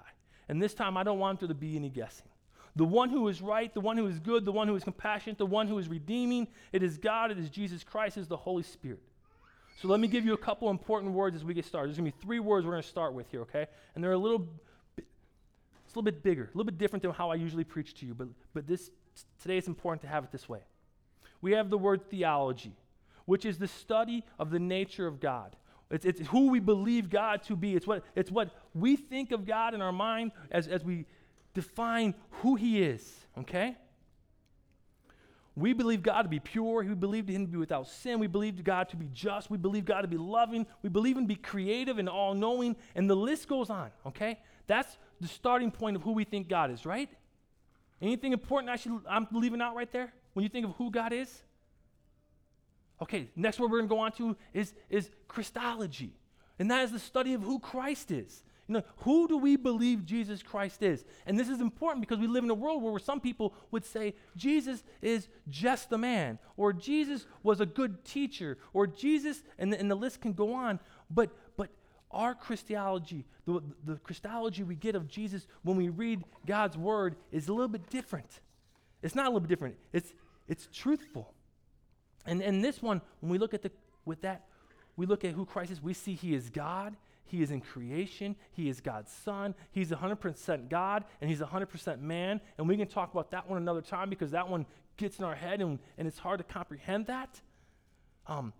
And 0.47 0.61
this 0.61 0.73
time 0.73 0.95
I 0.97 1.03
don't 1.03 1.19
want 1.19 1.39
there 1.39 1.49
to 1.49 1.55
be 1.55 1.75
any 1.75 1.89
guessing. 1.89 2.27
The 2.75 2.85
one 2.85 3.09
who 3.09 3.27
is 3.29 3.41
right, 3.41 3.73
the 3.73 3.81
one 3.81 3.97
who 3.97 4.07
is 4.07 4.19
good, 4.19 4.43
the 4.43 4.51
one 4.51 4.67
who 4.67 4.75
is 4.75 4.83
compassionate, 4.83 5.37
the 5.37 5.45
one 5.45 5.67
who 5.67 5.77
is 5.77 5.87
redeeming, 5.87 6.47
it 6.73 6.83
is 6.83 6.97
God, 6.97 7.31
it 7.31 7.39
is 7.39 7.49
Jesus 7.49 7.83
Christ, 7.83 8.17
it 8.17 8.21
is 8.21 8.27
the 8.27 8.37
Holy 8.37 8.63
Spirit. 8.63 9.01
So 9.81 9.87
let 9.87 9.99
me 9.99 10.07
give 10.07 10.25
you 10.25 10.33
a 10.33 10.37
couple 10.37 10.69
important 10.69 11.13
words 11.13 11.35
as 11.35 11.43
we 11.43 11.53
get 11.53 11.65
started. 11.65 11.89
There's 11.89 11.97
going 11.97 12.11
to 12.11 12.17
be 12.17 12.21
three 12.21 12.39
words 12.39 12.65
we're 12.65 12.73
going 12.73 12.83
to 12.83 12.87
start 12.87 13.13
with 13.13 13.29
here, 13.31 13.41
okay? 13.41 13.67
And 13.93 14.03
they're 14.03 14.11
a 14.11 14.17
little 14.17 14.39
bit, 14.95 15.05
it's 15.85 15.95
a 15.95 15.99
little 15.99 16.03
bit 16.03 16.23
bigger, 16.23 16.43
a 16.43 16.57
little 16.57 16.65
bit 16.65 16.77
different 16.77 17.03
than 17.03 17.11
how 17.11 17.29
I 17.29 17.35
usually 17.35 17.63
preach 17.63 17.93
to 17.95 18.05
you, 18.05 18.13
but, 18.13 18.27
but 18.53 18.67
this, 18.67 18.89
today 19.41 19.57
it's 19.57 19.67
important 19.67 20.01
to 20.01 20.07
have 20.07 20.23
it 20.23 20.31
this 20.31 20.49
way. 20.49 20.61
We 21.41 21.53
have 21.53 21.69
the 21.69 21.77
word 21.77 22.09
theology, 22.09 22.75
which 23.25 23.45
is 23.45 23.57
the 23.57 23.67
study 23.67 24.23
of 24.39 24.49
the 24.49 24.59
nature 24.59 25.07
of 25.07 25.19
God. 25.19 25.55
It's, 25.91 26.05
it's 26.05 26.21
who 26.27 26.49
we 26.49 26.59
believe 26.59 27.09
God 27.09 27.43
to 27.43 27.55
be. 27.55 27.75
It's 27.75 27.85
what, 27.85 28.03
it's 28.15 28.31
what 28.31 28.49
we 28.73 28.95
think 28.95 29.31
of 29.31 29.45
God 29.45 29.73
in 29.73 29.81
our 29.81 29.91
mind 29.91 30.31
as, 30.51 30.67
as 30.67 30.83
we 30.83 31.05
define 31.55 32.13
who 32.29 32.55
he 32.55 32.83
is, 32.83 33.11
okay? 33.39 33.75
We 35.55 35.73
believe 35.73 36.03
God 36.03 36.23
to 36.23 36.29
be 36.29 36.39
pure. 36.39 36.83
We 36.83 36.93
believe 36.93 37.27
him 37.27 37.45
to 37.45 37.51
be 37.51 37.57
without 37.57 37.87
sin. 37.87 38.19
We 38.19 38.27
believe 38.27 38.61
God 38.63 38.89
to 38.89 38.97
be 38.97 39.09
just. 39.13 39.49
We 39.49 39.57
believe 39.57 39.85
God 39.85 40.01
to 40.01 40.07
be 40.07 40.17
loving. 40.17 40.67
We 40.83 40.89
believe 40.89 41.17
him 41.17 41.23
to 41.23 41.27
be 41.27 41.37
creative 41.37 41.97
and 41.97 42.09
all 42.09 42.33
knowing. 42.33 42.75
And 42.93 43.09
the 43.09 43.15
list 43.15 43.47
goes 43.47 43.69
on, 43.69 43.89
okay? 44.05 44.39
That's 44.67 44.97
the 45.21 45.27
starting 45.27 45.71
point 45.71 45.95
of 45.95 46.03
who 46.03 46.11
we 46.11 46.25
think 46.25 46.49
God 46.49 46.71
is, 46.71 46.85
right? 46.85 47.09
Anything 48.01 48.33
important 48.33 48.69
I 48.69 48.75
should, 48.75 48.99
I'm 49.09 49.27
leaving 49.31 49.61
out 49.61 49.75
right 49.75 49.91
there 49.91 50.13
when 50.33 50.43
you 50.43 50.49
think 50.49 50.65
of 50.65 50.73
who 50.73 50.91
God 50.91 51.13
is? 51.13 51.43
Okay, 53.01 53.29
next 53.35 53.59
word 53.59 53.71
we're 53.71 53.79
going 53.79 53.89
to 53.89 53.95
go 53.95 54.01
on 54.01 54.11
to 54.13 54.37
is, 54.53 54.73
is 54.89 55.09
Christology. 55.27 56.13
And 56.59 56.69
that 56.71 56.83
is 56.83 56.91
the 56.91 56.99
study 56.99 57.33
of 57.33 57.41
who 57.41 57.59
Christ 57.59 58.11
is. 58.11 58.43
You 58.67 58.73
know, 58.75 58.83
who 58.97 59.27
do 59.27 59.37
we 59.37 59.57
believe 59.57 60.05
Jesus 60.05 60.41
Christ 60.41 60.81
is? 60.81 61.05
And 61.27 61.37
this 61.37 61.49
is 61.49 61.61
important 61.61 62.01
because 62.01 62.17
we 62.19 62.25
live 62.25 62.43
in 62.43 62.49
a 62.49 62.55
world 62.55 62.81
where 62.81 62.97
some 62.97 63.19
people 63.19 63.53
would 63.69 63.85
say 63.85 64.15
Jesus 64.35 64.83
is 65.01 65.27
just 65.49 65.91
a 65.91 65.97
man, 65.97 66.39
or 66.57 66.73
Jesus 66.73 67.27
was 67.43 67.61
a 67.61 67.65
good 67.65 68.03
teacher, 68.03 68.57
or 68.73 68.87
Jesus, 68.87 69.43
and 69.59 69.71
the, 69.71 69.79
and 69.79 69.89
the 69.89 69.95
list 69.95 70.21
can 70.21 70.33
go 70.33 70.53
on. 70.53 70.79
But, 71.11 71.29
but 71.57 71.69
our 72.09 72.33
Christology, 72.33 73.25
the, 73.45 73.61
the 73.83 73.97
Christology 73.97 74.63
we 74.63 74.75
get 74.75 74.95
of 74.95 75.07
Jesus 75.07 75.45
when 75.61 75.77
we 75.77 75.89
read 75.89 76.23
God's 76.47 76.75
word, 76.75 77.15
is 77.31 77.47
a 77.47 77.53
little 77.53 77.67
bit 77.67 77.87
different. 77.91 78.39
It's 79.03 79.13
not 79.13 79.25
a 79.25 79.29
little 79.29 79.41
bit 79.41 79.49
different. 79.49 79.75
It's, 79.93 80.11
it's 80.47 80.67
truthful. 80.73 81.33
And, 82.25 82.41
and 82.41 82.63
this 82.63 82.81
one, 82.81 83.01
when 83.19 83.31
we 83.31 83.37
look 83.37 83.53
at 83.53 83.61
the, 83.61 83.71
with 84.05 84.21
that, 84.21 84.45
we 84.97 85.05
look 85.05 85.23
at 85.23 85.33
who 85.33 85.45
Christ 85.45 85.71
is, 85.71 85.83
we 85.83 85.93
see 85.93 86.15
he 86.15 86.33
is 86.33 86.49
God, 86.49 86.95
he 87.25 87.41
is 87.41 87.51
in 87.51 87.61
creation, 87.61 88.35
he 88.51 88.69
is 88.69 88.81
God's 88.81 89.11
son, 89.11 89.55
he's 89.71 89.91
100% 89.91 90.69
God, 90.69 91.03
and 91.21 91.29
he's 91.29 91.39
100% 91.39 91.99
man. 91.99 92.39
And 92.57 92.67
we 92.67 92.77
can 92.77 92.87
talk 92.87 93.11
about 93.11 93.31
that 93.31 93.49
one 93.49 93.57
another 93.57 93.81
time 93.81 94.09
because 94.09 94.31
that 94.31 94.47
one 94.47 94.65
gets 94.97 95.19
in 95.19 95.25
our 95.25 95.35
head 95.35 95.61
and, 95.61 95.79
and 95.97 96.07
it's 96.07 96.19
hard 96.19 96.37
to 96.37 96.43
comprehend 96.43 97.07
that. 97.07 97.41
Um, 98.27 98.53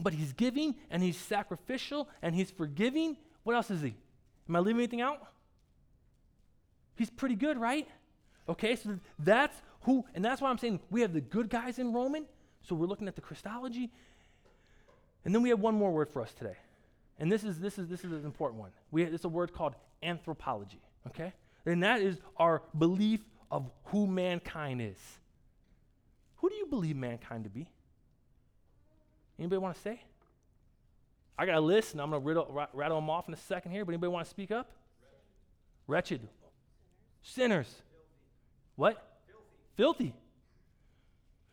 but 0.00 0.12
he's 0.12 0.32
giving 0.32 0.74
and 0.90 1.02
he's 1.02 1.16
sacrificial 1.16 2.08
and 2.20 2.34
he's 2.34 2.50
forgiving. 2.50 3.16
What 3.44 3.54
else 3.54 3.70
is 3.70 3.80
he? 3.80 3.94
Am 4.48 4.56
I 4.56 4.58
leaving 4.58 4.80
anything 4.80 5.00
out? 5.00 5.26
He's 6.96 7.10
pretty 7.10 7.36
good, 7.36 7.58
right? 7.58 7.88
Okay, 8.48 8.76
so 8.76 8.98
that's 9.18 9.56
who, 9.82 10.04
and 10.14 10.24
that's 10.24 10.40
why 10.40 10.50
I'm 10.50 10.58
saying 10.58 10.80
we 10.90 11.00
have 11.00 11.12
the 11.12 11.20
good 11.20 11.48
guys 11.48 11.78
in 11.78 11.92
Roman. 11.92 12.26
So 12.62 12.74
we're 12.74 12.86
looking 12.86 13.08
at 13.08 13.14
the 13.14 13.20
Christology. 13.20 13.90
And 15.24 15.34
then 15.34 15.42
we 15.42 15.50
have 15.50 15.60
one 15.60 15.74
more 15.74 15.92
word 15.92 16.10
for 16.10 16.22
us 16.22 16.32
today. 16.34 16.56
And 17.18 17.30
this 17.30 17.44
is 17.44 17.60
this 17.60 17.78
is 17.78 17.88
this 17.88 18.04
is 18.04 18.12
an 18.12 18.24
important 18.24 18.60
one. 18.60 18.70
We 18.90 19.04
it's 19.04 19.24
a 19.24 19.28
word 19.28 19.52
called 19.52 19.74
anthropology, 20.02 20.80
okay? 21.06 21.32
And 21.66 21.82
that 21.82 22.02
is 22.02 22.18
our 22.36 22.62
belief 22.76 23.20
of 23.50 23.70
who 23.84 24.06
mankind 24.06 24.82
is. 24.82 24.98
Who 26.36 26.48
do 26.48 26.56
you 26.56 26.66
believe 26.66 26.96
mankind 26.96 27.44
to 27.44 27.50
be? 27.50 27.68
Anybody 29.38 29.58
want 29.58 29.76
to 29.76 29.80
say? 29.80 30.00
I 31.38 31.46
got 31.46 31.56
a 31.56 31.60
list, 31.60 31.92
and 31.92 32.00
I'm 32.00 32.10
going 32.10 32.22
to 32.22 32.68
rattle, 32.72 33.00
them 33.00 33.10
off 33.10 33.26
in 33.28 33.34
a 33.34 33.38
second 33.38 33.72
here, 33.72 33.84
but 33.84 33.92
anybody 33.92 34.12
want 34.12 34.24
to 34.24 34.30
speak 34.30 34.50
up? 34.50 34.70
Wretched. 35.86 36.20
Wretched. 36.20 36.28
Sinners. 37.22 37.82
What? 38.76 39.18
Filthy. 39.76 40.12
Filthy. 40.12 40.14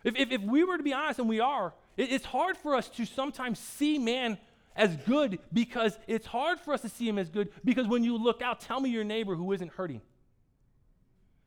If, 0.03 0.15
if, 0.15 0.32
if 0.32 0.41
we 0.41 0.63
were 0.63 0.77
to 0.77 0.84
be 0.84 0.94
honest, 0.94 1.20
and 1.20 1.30
we 1.30 1.39
are, 1.39 1.74
it, 1.98 2.12
it's 2.12 2.25
hard 2.25 2.58
for 2.58 2.75
us 2.75 2.89
to 2.89 3.06
sometimes 3.06 3.60
see 3.60 3.98
man 3.98 4.38
as 4.75 4.95
good 4.97 5.39
because 5.51 5.97
it's 6.07 6.25
hard 6.25 6.59
for 6.59 6.73
us 6.73 6.81
to 6.81 6.89
see 6.89 7.07
him 7.07 7.17
as 7.17 7.29
good 7.29 7.49
because 7.63 7.87
when 7.87 8.03
you 8.03 8.17
look 8.17 8.41
out, 8.41 8.59
tell 8.61 8.79
me 8.79 8.89
your 8.89 9.03
neighbor 9.03 9.35
who 9.35 9.51
isn't 9.51 9.71
hurting. 9.71 10.01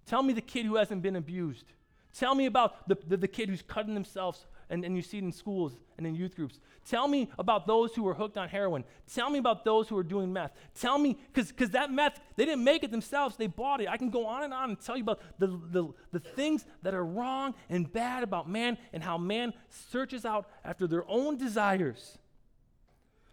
Tell 0.06 0.22
me 0.22 0.32
the 0.32 0.40
kid 0.40 0.66
who 0.66 0.76
hasn't 0.76 1.02
been 1.02 1.16
abused. 1.16 1.64
Tell 2.12 2.34
me 2.34 2.46
about 2.46 2.88
the, 2.88 2.96
the, 3.06 3.16
the 3.16 3.28
kid 3.28 3.48
who's 3.48 3.62
cutting 3.62 3.94
themselves 3.94 4.46
and, 4.70 4.84
and 4.84 4.96
you 4.96 5.02
see 5.02 5.18
it 5.18 5.24
in 5.24 5.32
schools 5.32 5.72
and 5.96 6.06
in 6.06 6.14
youth 6.14 6.36
groups. 6.36 6.60
Tell 6.88 7.08
me 7.08 7.30
about 7.38 7.66
those 7.66 7.94
who 7.94 8.06
are 8.08 8.14
hooked 8.14 8.36
on 8.36 8.48
heroin. 8.48 8.84
Tell 9.12 9.30
me 9.30 9.38
about 9.38 9.64
those 9.64 9.88
who 9.88 9.96
are 9.96 10.04
doing 10.04 10.32
meth. 10.32 10.52
Tell 10.74 10.98
me, 10.98 11.18
because 11.32 11.70
that 11.70 11.90
meth, 11.90 12.20
they 12.36 12.44
didn't 12.44 12.64
make 12.64 12.82
it 12.84 12.90
themselves, 12.90 13.36
they 13.36 13.46
bought 13.46 13.80
it. 13.80 13.88
I 13.88 13.96
can 13.96 14.10
go 14.10 14.26
on 14.26 14.42
and 14.42 14.52
on 14.52 14.70
and 14.70 14.80
tell 14.80 14.96
you 14.96 15.02
about 15.02 15.20
the, 15.38 15.46
the, 15.70 15.88
the 16.12 16.20
things 16.20 16.64
that 16.82 16.94
are 16.94 17.04
wrong 17.04 17.54
and 17.68 17.90
bad 17.90 18.22
about 18.22 18.48
man 18.48 18.78
and 18.92 19.02
how 19.02 19.18
man 19.18 19.52
searches 19.68 20.24
out 20.24 20.48
after 20.64 20.86
their 20.86 21.08
own 21.08 21.36
desires. 21.36 22.18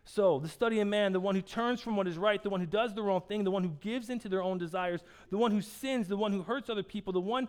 So, 0.04 0.40
the 0.40 0.50
study 0.50 0.80
of 0.80 0.88
man, 0.88 1.14
the 1.14 1.20
one 1.20 1.36
who 1.36 1.42
turns 1.42 1.80
from 1.80 1.96
what 1.96 2.08
is 2.08 2.18
right, 2.18 2.42
the 2.42 2.50
one 2.50 2.60
who 2.60 2.66
does 2.66 2.94
the 2.94 3.04
wrong 3.04 3.22
thing, 3.22 3.44
the 3.44 3.52
one 3.52 3.64
who 3.64 3.78
gives 3.82 4.10
into 4.10 4.30
their 4.30 4.42
own 4.42 4.58
desires, 4.58 5.02
the 5.30 5.38
one 5.38 5.52
who 5.52 5.62
sins, 5.62 6.08
the 6.08 6.18
one 6.18 6.32
who 6.32 6.42
hurts 6.42 6.70
other 6.70 6.84
people, 6.84 7.14
the, 7.14 7.20
one, 7.20 7.48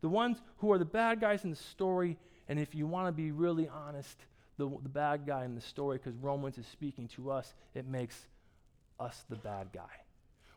the 0.00 0.08
ones 0.08 0.40
who 0.58 0.72
are 0.72 0.78
the 0.78 0.84
bad 0.84 1.20
guys 1.20 1.44
in 1.44 1.50
the 1.50 1.56
story, 1.56 2.16
and 2.48 2.58
if 2.58 2.74
you 2.74 2.86
want 2.86 3.06
to 3.06 3.12
be 3.12 3.32
really 3.32 3.68
honest, 3.68 4.16
the, 4.56 4.68
the 4.82 4.88
bad 4.88 5.26
guy 5.26 5.44
in 5.44 5.54
the 5.54 5.60
story, 5.60 5.98
because 5.98 6.16
Romans 6.16 6.58
is 6.58 6.66
speaking 6.66 7.06
to 7.08 7.30
us, 7.30 7.54
it 7.74 7.86
makes 7.86 8.26
us 8.98 9.24
the 9.28 9.36
bad 9.36 9.68
guy. 9.72 9.80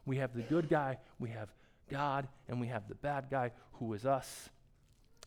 We 0.05 0.17
have 0.17 0.33
the 0.33 0.41
good 0.41 0.69
guy, 0.69 0.97
we 1.19 1.29
have 1.29 1.49
God, 1.89 2.27
and 2.47 2.59
we 2.59 2.67
have 2.67 2.87
the 2.87 2.95
bad 2.95 3.25
guy 3.29 3.51
who 3.73 3.93
is 3.93 4.05
us. 4.05 4.49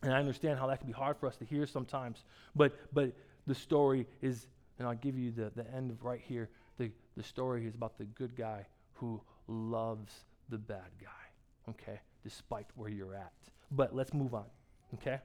And 0.02 0.12
I 0.12 0.18
understand 0.18 0.58
how 0.58 0.66
that 0.66 0.78
can 0.78 0.87
be 0.87 0.92
hard 0.92 1.16
for 1.18 1.26
us 1.26 1.37
to 1.37 1.44
hear 1.44 1.66
sometimes, 1.66 2.25
but, 2.54 2.75
but 2.92 3.12
the 3.46 3.54
story 3.54 4.06
is, 4.20 4.46
and 4.78 4.87
I'll 4.87 4.95
give 4.95 5.18
you 5.18 5.30
the, 5.30 5.50
the 5.54 5.68
end 5.75 5.90
of 5.90 6.04
right 6.04 6.21
here. 6.23 6.49
The, 6.78 6.90
the 7.16 7.23
story 7.23 7.66
is 7.66 7.75
about 7.75 7.99
the 7.99 8.04
good 8.04 8.37
guy 8.37 8.66
who 8.95 9.21
loves 9.49 10.12
the 10.49 10.59
bad 10.59 10.90
guy, 11.00 11.71
okay, 11.71 12.00
despite 12.23 12.66
where 12.75 12.90
you're 12.90 13.14
at. 13.14 13.33
But 13.71 13.95
let's 13.95 14.12
move 14.12 14.35
on, 14.35 14.47
okay? 14.95 15.21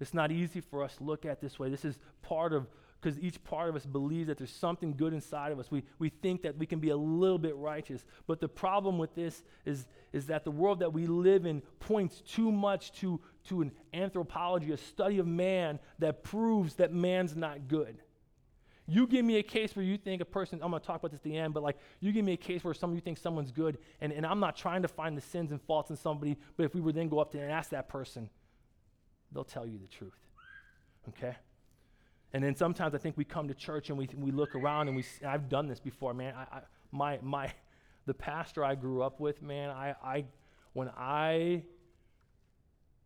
It's 0.00 0.14
not 0.14 0.32
easy 0.32 0.60
for 0.60 0.82
us 0.82 0.96
to 0.96 1.04
look 1.04 1.26
at 1.26 1.40
this 1.40 1.58
way. 1.58 1.68
This 1.68 1.84
is 1.84 1.98
part 2.22 2.52
of, 2.52 2.66
because 3.00 3.18
each 3.18 3.42
part 3.44 3.68
of 3.68 3.76
us 3.76 3.84
believes 3.84 4.28
that 4.28 4.38
there's 4.38 4.50
something 4.50 4.94
good 4.96 5.12
inside 5.12 5.52
of 5.52 5.58
us. 5.58 5.70
We, 5.70 5.84
we 5.98 6.08
think 6.08 6.42
that 6.42 6.56
we 6.56 6.66
can 6.66 6.80
be 6.80 6.88
a 6.88 6.96
little 6.96 7.38
bit 7.38 7.54
righteous. 7.56 8.04
But 8.26 8.40
the 8.40 8.48
problem 8.48 8.98
with 8.98 9.14
this 9.14 9.42
is, 9.66 9.86
is 10.12 10.26
that 10.26 10.44
the 10.44 10.50
world 10.50 10.80
that 10.80 10.92
we 10.92 11.06
live 11.06 11.44
in 11.44 11.62
points 11.80 12.22
too 12.22 12.50
much 12.50 12.92
to, 13.00 13.20
to 13.48 13.60
an 13.60 13.72
anthropology, 13.92 14.72
a 14.72 14.76
study 14.78 15.18
of 15.18 15.26
man 15.26 15.78
that 15.98 16.24
proves 16.24 16.74
that 16.76 16.92
man's 16.92 17.36
not 17.36 17.68
good. 17.68 17.98
You 18.90 19.06
give 19.06 19.24
me 19.24 19.36
a 19.36 19.42
case 19.44 19.76
where 19.76 19.84
you 19.84 19.96
think 19.96 20.20
a 20.20 20.24
person, 20.24 20.58
I'm 20.60 20.70
going 20.70 20.80
to 20.80 20.86
talk 20.86 20.96
about 20.98 21.12
this 21.12 21.18
at 21.18 21.22
the 21.22 21.36
end, 21.36 21.54
but 21.54 21.62
like 21.62 21.78
you 22.00 22.10
give 22.10 22.24
me 22.24 22.32
a 22.32 22.36
case 22.36 22.64
where 22.64 22.74
some 22.74 22.90
of 22.90 22.96
you 22.96 23.00
think 23.00 23.18
someone's 23.18 23.52
good, 23.52 23.78
and, 24.00 24.12
and 24.12 24.26
I'm 24.26 24.40
not 24.40 24.56
trying 24.56 24.82
to 24.82 24.88
find 24.88 25.16
the 25.16 25.20
sins 25.20 25.52
and 25.52 25.62
faults 25.62 25.90
in 25.90 25.96
somebody, 25.96 26.36
but 26.56 26.64
if 26.64 26.74
we 26.74 26.80
were 26.80 26.90
then 26.90 27.08
go 27.08 27.20
up 27.20 27.30
to 27.30 27.40
and 27.40 27.52
ask 27.52 27.70
that 27.70 27.88
person, 27.88 28.28
they'll 29.30 29.44
tell 29.44 29.64
you 29.64 29.78
the 29.78 29.86
truth. 29.86 30.18
Okay? 31.10 31.36
And 32.32 32.42
then 32.42 32.56
sometimes 32.56 32.92
I 32.92 32.98
think 32.98 33.16
we 33.16 33.24
come 33.24 33.46
to 33.46 33.54
church 33.54 33.90
and 33.90 33.96
we, 33.96 34.08
we 34.16 34.32
look 34.32 34.56
around 34.56 34.88
and 34.88 34.96
we, 34.96 35.04
I've 35.24 35.48
done 35.48 35.68
this 35.68 35.78
before, 35.78 36.12
man. 36.12 36.34
I, 36.34 36.56
I, 36.56 36.60
my, 36.90 37.20
my, 37.22 37.52
the 38.06 38.14
pastor 38.14 38.64
I 38.64 38.74
grew 38.74 39.04
up 39.04 39.20
with, 39.20 39.40
man, 39.40 39.70
I, 39.70 39.94
I, 40.02 40.24
when 40.72 40.90
I, 40.98 41.62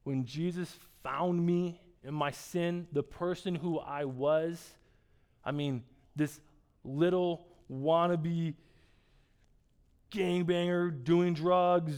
when 0.05 0.25
Jesus 0.25 0.75
found 1.03 1.45
me 1.45 1.79
in 2.03 2.14
my 2.14 2.31
sin, 2.31 2.88
the 2.93 3.03
person 3.03 3.55
who 3.55 3.81
I 3.81 4.07
was, 4.07 4.76
I 5.45 5.53
mean, 5.53 5.83
this 6.17 6.41
little 6.85 7.47
wannabe 7.71 8.55
gangbanger 10.11 11.05
doing 11.05 11.35
drugs, 11.35 11.97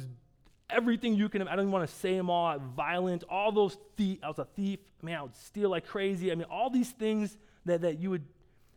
everything 0.70 1.14
you 1.14 1.28
can. 1.28 1.42
I 1.42 1.56
don't 1.56 1.64
even 1.64 1.72
want 1.72 1.88
to 1.88 1.94
say 1.96 2.16
them 2.16 2.30
all. 2.30 2.58
Violent, 2.58 3.24
all 3.28 3.52
those 3.52 3.76
thief. 3.96 4.18
I 4.22 4.28
was 4.28 4.38
a 4.38 4.44
thief. 4.44 4.80
I 5.02 5.06
mean, 5.06 5.14
I 5.14 5.22
would 5.22 5.36
steal 5.36 5.70
like 5.70 5.86
crazy. 5.86 6.32
I 6.32 6.34
mean, 6.34 6.46
all 6.50 6.70
these 6.70 6.90
things 6.90 7.36
that, 7.64 7.82
that 7.82 7.98
you 8.00 8.10
would. 8.10 8.24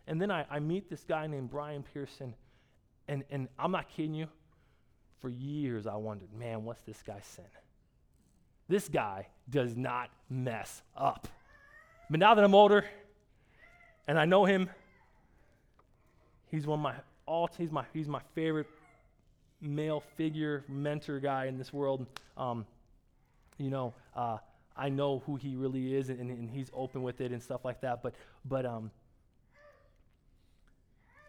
And 0.06 0.20
then 0.20 0.30
I, 0.30 0.44
I 0.50 0.58
meet 0.58 0.90
this 0.90 1.04
guy 1.04 1.26
named 1.26 1.50
Brian 1.50 1.82
Pearson, 1.82 2.34
and, 3.08 3.22
and 3.30 3.48
I'm 3.58 3.70
not 3.70 3.88
kidding 3.88 4.14
you. 4.14 4.26
For 5.20 5.28
years, 5.28 5.86
I 5.86 5.96
wondered, 5.96 6.32
man, 6.32 6.64
what's 6.64 6.80
this 6.82 7.02
guy's 7.06 7.26
sin? 7.26 7.44
This 8.68 8.88
guy 8.88 9.26
does 9.50 9.76
not 9.76 10.08
mess 10.30 10.80
up. 10.96 11.28
But 12.08 12.20
now 12.20 12.34
that 12.34 12.42
I'm 12.42 12.54
older 12.54 12.86
and 14.06 14.18
I 14.18 14.24
know 14.24 14.44
him, 14.44 14.70
he's 16.46 16.66
one 16.66 16.78
of 16.78 16.82
my 16.82 16.94
all 17.26 17.48
he's 17.56 17.70
my 17.70 17.84
he's 17.92 18.08
my 18.08 18.20
favorite 18.34 18.66
male 19.60 20.02
figure, 20.16 20.64
mentor 20.68 21.20
guy 21.20 21.46
in 21.46 21.58
this 21.58 21.72
world, 21.72 22.06
um, 22.36 22.66
you 23.58 23.70
know, 23.70 23.94
uh, 24.16 24.38
I 24.76 24.88
know 24.88 25.22
who 25.26 25.36
he 25.36 25.56
really 25.56 25.94
is, 25.94 26.08
and, 26.08 26.18
and, 26.20 26.50
he's 26.50 26.70
open 26.72 27.02
with 27.02 27.20
it 27.20 27.32
and 27.32 27.42
stuff 27.42 27.64
like 27.64 27.82
that. 27.82 28.02
But, 28.02 28.14
but 28.46 28.64
um, 28.64 28.90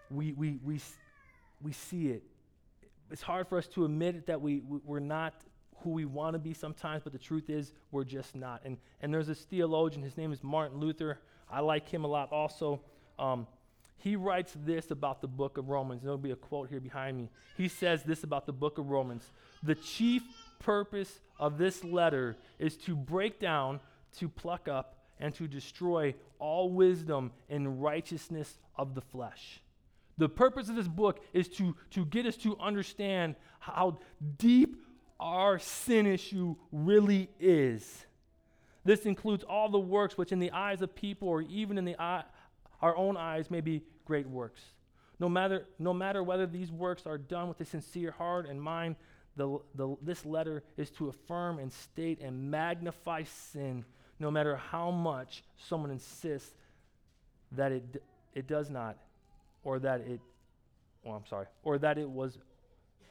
we, 0.09 0.31
we, 0.33 0.59
we, 0.63 0.79
we 1.61 1.73
see 1.73 2.07
it. 2.07 2.23
It's 3.11 3.21
hard 3.21 3.47
for 3.49 3.57
us 3.57 3.67
to 3.69 3.83
admit 3.83 4.25
that 4.27 4.39
we, 4.39 4.61
we're 4.85 4.99
not 4.99 5.33
who 5.83 5.89
we 5.89 6.05
want 6.05 6.33
to 6.33 6.39
be 6.39 6.53
sometimes, 6.53 7.03
but 7.03 7.11
the 7.11 7.19
truth 7.19 7.49
is 7.49 7.73
we're 7.91 8.05
just 8.05 8.35
not. 8.35 8.61
And, 8.63 8.77
and 9.01 9.13
there's 9.13 9.27
this 9.27 9.41
theologian, 9.41 10.01
his 10.01 10.15
name 10.15 10.31
is 10.31 10.43
Martin 10.43 10.79
Luther. 10.79 11.19
I 11.51 11.59
like 11.59 11.89
him 11.89 12.03
a 12.03 12.07
lot 12.07 12.31
also. 12.31 12.81
Um, 13.19 13.47
he 13.97 14.15
writes 14.15 14.53
this 14.65 14.89
about 14.89 15.21
the 15.21 15.27
book 15.27 15.57
of 15.57 15.69
Romans. 15.69 16.01
There'll 16.01 16.17
be 16.17 16.31
a 16.31 16.35
quote 16.35 16.69
here 16.69 16.79
behind 16.79 17.17
me. 17.17 17.29
He 17.55 17.67
says 17.67 18.03
this 18.03 18.23
about 18.23 18.45
the 18.45 18.53
book 18.53 18.77
of 18.77 18.89
Romans 18.89 19.23
The 19.61 19.75
chief 19.75 20.23
purpose 20.59 21.19
of 21.39 21.57
this 21.57 21.83
letter 21.83 22.35
is 22.57 22.77
to 22.77 22.95
break 22.95 23.39
down, 23.39 23.79
to 24.17 24.29
pluck 24.29 24.67
up, 24.67 24.97
and 25.19 25.33
to 25.35 25.47
destroy 25.47 26.15
all 26.39 26.71
wisdom 26.71 27.31
and 27.49 27.81
righteousness 27.81 28.57
of 28.75 28.95
the 28.95 29.01
flesh. 29.01 29.61
The 30.17 30.29
purpose 30.29 30.69
of 30.69 30.75
this 30.75 30.87
book 30.87 31.23
is 31.33 31.47
to, 31.49 31.75
to 31.91 32.05
get 32.05 32.25
us 32.25 32.35
to 32.37 32.57
understand 32.59 33.35
how 33.59 33.99
deep 34.37 34.83
our 35.19 35.59
sin 35.59 36.07
issue 36.07 36.55
really 36.71 37.29
is. 37.39 38.05
This 38.83 39.05
includes 39.05 39.43
all 39.43 39.69
the 39.69 39.79
works 39.79 40.17
which, 40.17 40.31
in 40.31 40.39
the 40.39 40.51
eyes 40.51 40.81
of 40.81 40.95
people 40.95 41.27
or 41.27 41.41
even 41.41 41.77
in 41.77 41.85
the 41.85 41.99
eye, 41.99 42.23
our 42.81 42.95
own 42.95 43.15
eyes, 43.17 43.51
may 43.51 43.61
be 43.61 43.83
great 44.05 44.27
works. 44.27 44.61
No 45.19 45.29
matter, 45.29 45.67
no 45.77 45.93
matter 45.93 46.23
whether 46.23 46.47
these 46.47 46.71
works 46.71 47.05
are 47.05 47.17
done 47.17 47.47
with 47.47 47.61
a 47.61 47.65
sincere 47.65 48.11
heart 48.11 48.47
and 48.49 48.61
mind, 48.61 48.95
the, 49.35 49.59
the, 49.75 49.95
this 50.01 50.25
letter 50.25 50.63
is 50.77 50.89
to 50.91 51.09
affirm 51.09 51.59
and 51.59 51.71
state 51.71 52.19
and 52.21 52.49
magnify 52.49 53.23
sin, 53.23 53.85
no 54.19 54.31
matter 54.31 54.55
how 54.55 54.89
much 54.91 55.43
someone 55.57 55.91
insists 55.91 56.51
that 57.51 57.71
it, 57.71 58.03
it 58.33 58.47
does 58.47 58.69
not 58.69 58.97
or 59.63 59.79
that 59.79 60.01
it 60.01 60.19
oh, 61.05 61.11
I'm 61.11 61.25
sorry, 61.25 61.47
or 61.63 61.77
that 61.79 61.97
it 61.97 62.09
was 62.09 62.37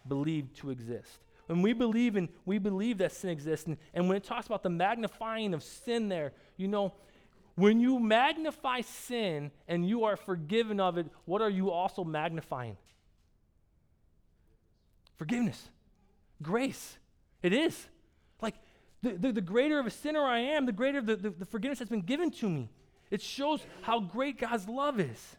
believed 0.06 0.56
to 0.58 0.70
exist. 0.70 1.18
When 1.50 1.62
we 1.62 1.72
believe 1.72 2.14
in, 2.14 2.28
we 2.44 2.58
believe 2.58 2.98
that 2.98 3.10
sin 3.10 3.28
exists, 3.28 3.66
and, 3.66 3.76
and 3.92 4.06
when 4.06 4.16
it 4.16 4.22
talks 4.22 4.46
about 4.46 4.62
the 4.62 4.70
magnifying 4.70 5.52
of 5.52 5.64
sin 5.64 6.08
there, 6.08 6.32
you 6.56 6.68
know, 6.68 6.94
when 7.56 7.80
you 7.80 7.98
magnify 7.98 8.82
sin 8.82 9.50
and 9.66 9.84
you 9.84 10.04
are 10.04 10.16
forgiven 10.16 10.78
of 10.78 10.96
it, 10.96 11.06
what 11.24 11.42
are 11.42 11.50
you 11.50 11.72
also 11.72 12.04
magnifying? 12.04 12.76
Forgiveness, 15.16 15.68
grace. 16.40 16.96
It 17.42 17.52
is. 17.52 17.88
Like, 18.40 18.54
the, 19.02 19.14
the, 19.14 19.32
the 19.32 19.40
greater 19.40 19.80
of 19.80 19.86
a 19.86 19.90
sinner 19.90 20.22
I 20.22 20.38
am, 20.38 20.66
the 20.66 20.72
greater 20.72 21.02
the, 21.02 21.16
the, 21.16 21.30
the 21.30 21.46
forgiveness 21.46 21.80
that's 21.80 21.90
been 21.90 22.02
given 22.02 22.30
to 22.30 22.48
me. 22.48 22.70
It 23.10 23.22
shows 23.22 23.60
how 23.82 23.98
great 23.98 24.38
God's 24.38 24.68
love 24.68 25.00
is. 25.00 25.36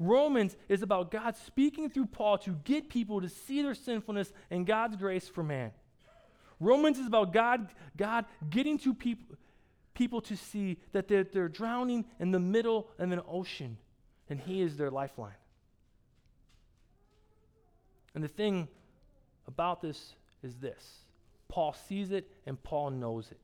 Romans 0.00 0.56
is 0.68 0.82
about 0.82 1.10
God 1.10 1.36
speaking 1.36 1.90
through 1.90 2.06
Paul 2.06 2.38
to 2.38 2.52
get 2.64 2.88
people 2.88 3.20
to 3.20 3.28
see 3.28 3.60
their 3.60 3.74
sinfulness 3.74 4.32
and 4.50 4.66
God's 4.66 4.96
grace 4.96 5.28
for 5.28 5.44
man. 5.44 5.72
Romans 6.58 6.98
is 6.98 7.06
about 7.06 7.34
God, 7.34 7.68
God 7.96 8.24
getting 8.48 8.78
to 8.78 8.94
people, 8.94 9.36
people 9.92 10.22
to 10.22 10.36
see 10.36 10.78
that 10.92 11.06
they're, 11.06 11.24
they're 11.24 11.48
drowning 11.48 12.06
in 12.18 12.30
the 12.30 12.40
middle 12.40 12.88
of 12.98 13.12
an 13.12 13.20
ocean 13.28 13.76
and 14.30 14.40
He 14.40 14.62
is 14.62 14.78
their 14.78 14.90
lifeline. 14.90 15.34
And 18.14 18.24
the 18.24 18.28
thing 18.28 18.68
about 19.46 19.82
this 19.82 20.14
is 20.42 20.56
this 20.56 21.00
Paul 21.48 21.74
sees 21.74 22.10
it 22.10 22.30
and 22.46 22.60
Paul 22.62 22.90
knows 22.90 23.30
it. 23.30 23.40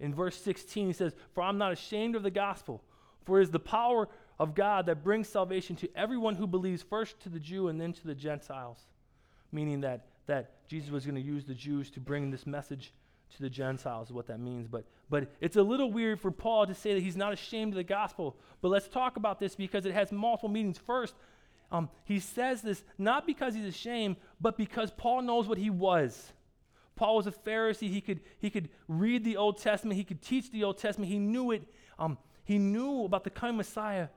In 0.00 0.14
verse 0.14 0.36
16, 0.36 0.88
he 0.88 0.92
says, 0.92 1.14
For 1.32 1.42
I'm 1.42 1.56
not 1.56 1.72
ashamed 1.72 2.14
of 2.14 2.22
the 2.22 2.30
gospel, 2.30 2.82
for 3.24 3.40
it 3.40 3.44
is 3.44 3.50
the 3.50 3.60
power 3.60 4.08
of 4.38 4.54
God 4.54 4.86
that 4.86 5.04
brings 5.04 5.28
salvation 5.28 5.76
to 5.76 5.88
everyone 5.96 6.34
who 6.34 6.46
believes, 6.46 6.82
first 6.82 7.20
to 7.20 7.28
the 7.28 7.40
Jew 7.40 7.68
and 7.68 7.80
then 7.80 7.92
to 7.92 8.06
the 8.06 8.14
Gentiles. 8.14 8.78
Meaning 9.52 9.82
that, 9.82 10.06
that 10.26 10.66
Jesus 10.68 10.90
was 10.90 11.04
going 11.04 11.14
to 11.14 11.20
use 11.20 11.44
the 11.44 11.54
Jews 11.54 11.90
to 11.92 12.00
bring 12.00 12.30
this 12.30 12.46
message 12.46 12.92
to 13.36 13.42
the 13.42 13.50
Gentiles, 13.50 14.08
is 14.08 14.12
what 14.12 14.26
that 14.26 14.40
means. 14.40 14.66
But, 14.68 14.84
but 15.10 15.28
it's 15.40 15.56
a 15.56 15.62
little 15.62 15.92
weird 15.92 16.20
for 16.20 16.30
Paul 16.30 16.66
to 16.66 16.74
say 16.74 16.94
that 16.94 17.02
he's 17.02 17.16
not 17.16 17.32
ashamed 17.32 17.72
of 17.72 17.76
the 17.76 17.84
gospel. 17.84 18.36
But 18.60 18.68
let's 18.68 18.88
talk 18.88 19.16
about 19.16 19.38
this 19.38 19.54
because 19.54 19.86
it 19.86 19.94
has 19.94 20.10
multiple 20.12 20.48
meanings. 20.48 20.78
First, 20.78 21.14
um, 21.70 21.88
he 22.04 22.20
says 22.20 22.62
this 22.62 22.84
not 22.98 23.26
because 23.26 23.54
he's 23.54 23.66
ashamed, 23.66 24.16
but 24.40 24.56
because 24.56 24.90
Paul 24.90 25.22
knows 25.22 25.48
what 25.48 25.58
he 25.58 25.70
was. 25.70 26.32
Paul 26.96 27.16
was 27.16 27.26
a 27.26 27.32
Pharisee. 27.32 27.90
He 27.90 28.00
could, 28.00 28.20
he 28.38 28.50
could 28.50 28.68
read 28.86 29.24
the 29.24 29.36
Old 29.36 29.58
Testament, 29.58 29.96
he 29.96 30.04
could 30.04 30.22
teach 30.22 30.50
the 30.50 30.64
Old 30.64 30.78
Testament. 30.78 31.10
He 31.10 31.18
knew 31.18 31.50
it. 31.50 31.62
Um, 31.98 32.18
he 32.44 32.58
knew 32.58 33.04
about 33.04 33.24
the 33.24 33.30
coming 33.30 33.56
Messiah, 33.56 34.08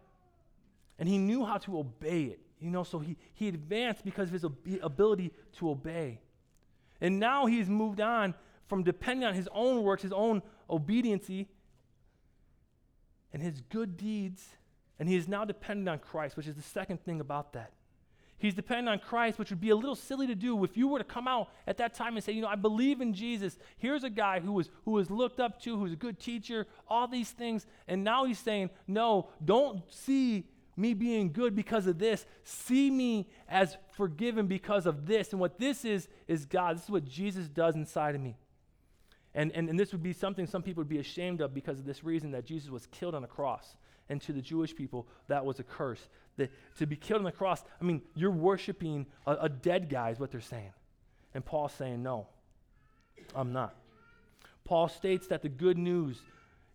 and 0.99 1.07
he 1.07 1.17
knew 1.17 1.45
how 1.45 1.57
to 1.59 1.79
obey 1.79 2.23
it. 2.23 2.39
You 2.59 2.71
know, 2.71 2.83
so 2.83 2.99
he, 2.99 3.17
he 3.33 3.47
advanced 3.47 4.03
because 4.03 4.29
of 4.29 4.33
his 4.33 4.45
ob- 4.45 4.57
ability 4.81 5.31
to 5.57 5.69
obey. 5.69 6.19
And 6.99 7.19
now 7.19 7.45
he's 7.45 7.69
moved 7.69 8.01
on 8.01 8.33
from 8.67 8.83
depending 8.83 9.27
on 9.27 9.33
his 9.33 9.47
own 9.53 9.83
works, 9.83 10.01
his 10.01 10.11
own 10.11 10.41
obediency, 10.69 11.47
and 13.31 13.41
his 13.41 13.61
good 13.69 13.97
deeds, 13.97 14.47
and 14.99 15.07
he 15.07 15.15
is 15.15 15.27
now 15.27 15.45
dependent 15.45 15.87
on 15.87 15.99
Christ, 15.99 16.35
which 16.35 16.47
is 16.47 16.55
the 16.55 16.61
second 16.61 17.03
thing 17.03 17.19
about 17.19 17.53
that. 17.53 17.73
He's 18.39 18.53
dependent 18.53 18.89
on 18.89 18.99
Christ, 18.99 19.39
which 19.39 19.49
would 19.49 19.61
be 19.61 19.71
a 19.71 19.75
little 19.75 19.95
silly 19.95 20.27
to 20.27 20.35
do 20.35 20.63
if 20.63 20.77
you 20.77 20.87
were 20.87 20.99
to 20.99 21.03
come 21.03 21.27
out 21.27 21.49
at 21.65 21.77
that 21.77 21.95
time 21.95 22.15
and 22.15 22.23
say, 22.23 22.33
you 22.33 22.41
know, 22.41 22.47
I 22.47 22.55
believe 22.55 23.01
in 23.01 23.13
Jesus. 23.13 23.57
Here's 23.77 24.03
a 24.03 24.11
guy 24.11 24.39
who 24.39 24.51
was 24.51 24.69
who 24.85 24.91
was 24.91 25.09
looked 25.09 25.39
up 25.39 25.59
to, 25.63 25.77
who's 25.77 25.93
a 25.93 25.95
good 25.95 26.19
teacher, 26.19 26.67
all 26.87 27.07
these 27.07 27.31
things, 27.31 27.65
and 27.87 28.03
now 28.03 28.25
he's 28.25 28.37
saying, 28.37 28.69
no, 28.87 29.29
don't 29.43 29.81
see 29.91 30.45
me 30.77 30.93
being 30.93 31.31
good 31.33 31.55
because 31.55 31.87
of 31.87 31.97
this. 31.97 32.25
See 32.43 32.89
me 32.89 33.27
as 33.49 33.75
forgiven 33.93 34.47
because 34.47 34.85
of 34.85 35.07
this. 35.07 35.31
And 35.31 35.39
what 35.39 35.59
this 35.59 35.83
is 35.83 36.07
is 36.27 36.45
God. 36.45 36.77
This 36.77 36.83
is 36.85 36.89
what 36.89 37.05
Jesus 37.05 37.47
does 37.47 37.75
inside 37.75 38.15
of 38.15 38.21
me. 38.21 38.37
And, 39.33 39.51
and, 39.51 39.69
and 39.69 39.79
this 39.79 39.91
would 39.91 40.03
be 40.03 40.13
something 40.13 40.47
some 40.47 40.63
people 40.63 40.81
would 40.81 40.89
be 40.89 40.99
ashamed 40.99 41.41
of 41.41 41.53
because 41.53 41.79
of 41.79 41.85
this 41.85 42.03
reason 42.03 42.31
that 42.31 42.45
Jesus 42.45 42.69
was 42.69 42.85
killed 42.87 43.15
on 43.15 43.23
a 43.23 43.27
cross. 43.27 43.75
And 44.09 44.21
to 44.21 44.31
the 44.31 44.41
Jewish 44.41 44.73
people, 44.75 45.07
that 45.27 45.43
was 45.43 45.59
a 45.59 45.63
curse. 45.63 46.07
That 46.37 46.51
to 46.77 46.85
be 46.85 46.95
killed 46.95 47.19
on 47.19 47.25
the 47.25 47.31
cross, 47.31 47.63
I 47.81 47.83
mean, 47.83 48.01
you're 48.15 48.31
worshiping 48.31 49.05
a, 49.25 49.33
a 49.41 49.49
dead 49.49 49.89
guy, 49.89 50.11
is 50.11 50.19
what 50.19 50.31
they're 50.31 50.39
saying. 50.39 50.71
And 51.33 51.43
Paul's 51.43 51.73
saying, 51.73 52.01
no, 52.01 52.27
I'm 53.35 53.51
not. 53.51 53.75
Paul 54.63 54.87
states 54.87 55.27
that 55.27 55.41
the 55.41 55.49
good 55.49 55.77
news 55.77 56.21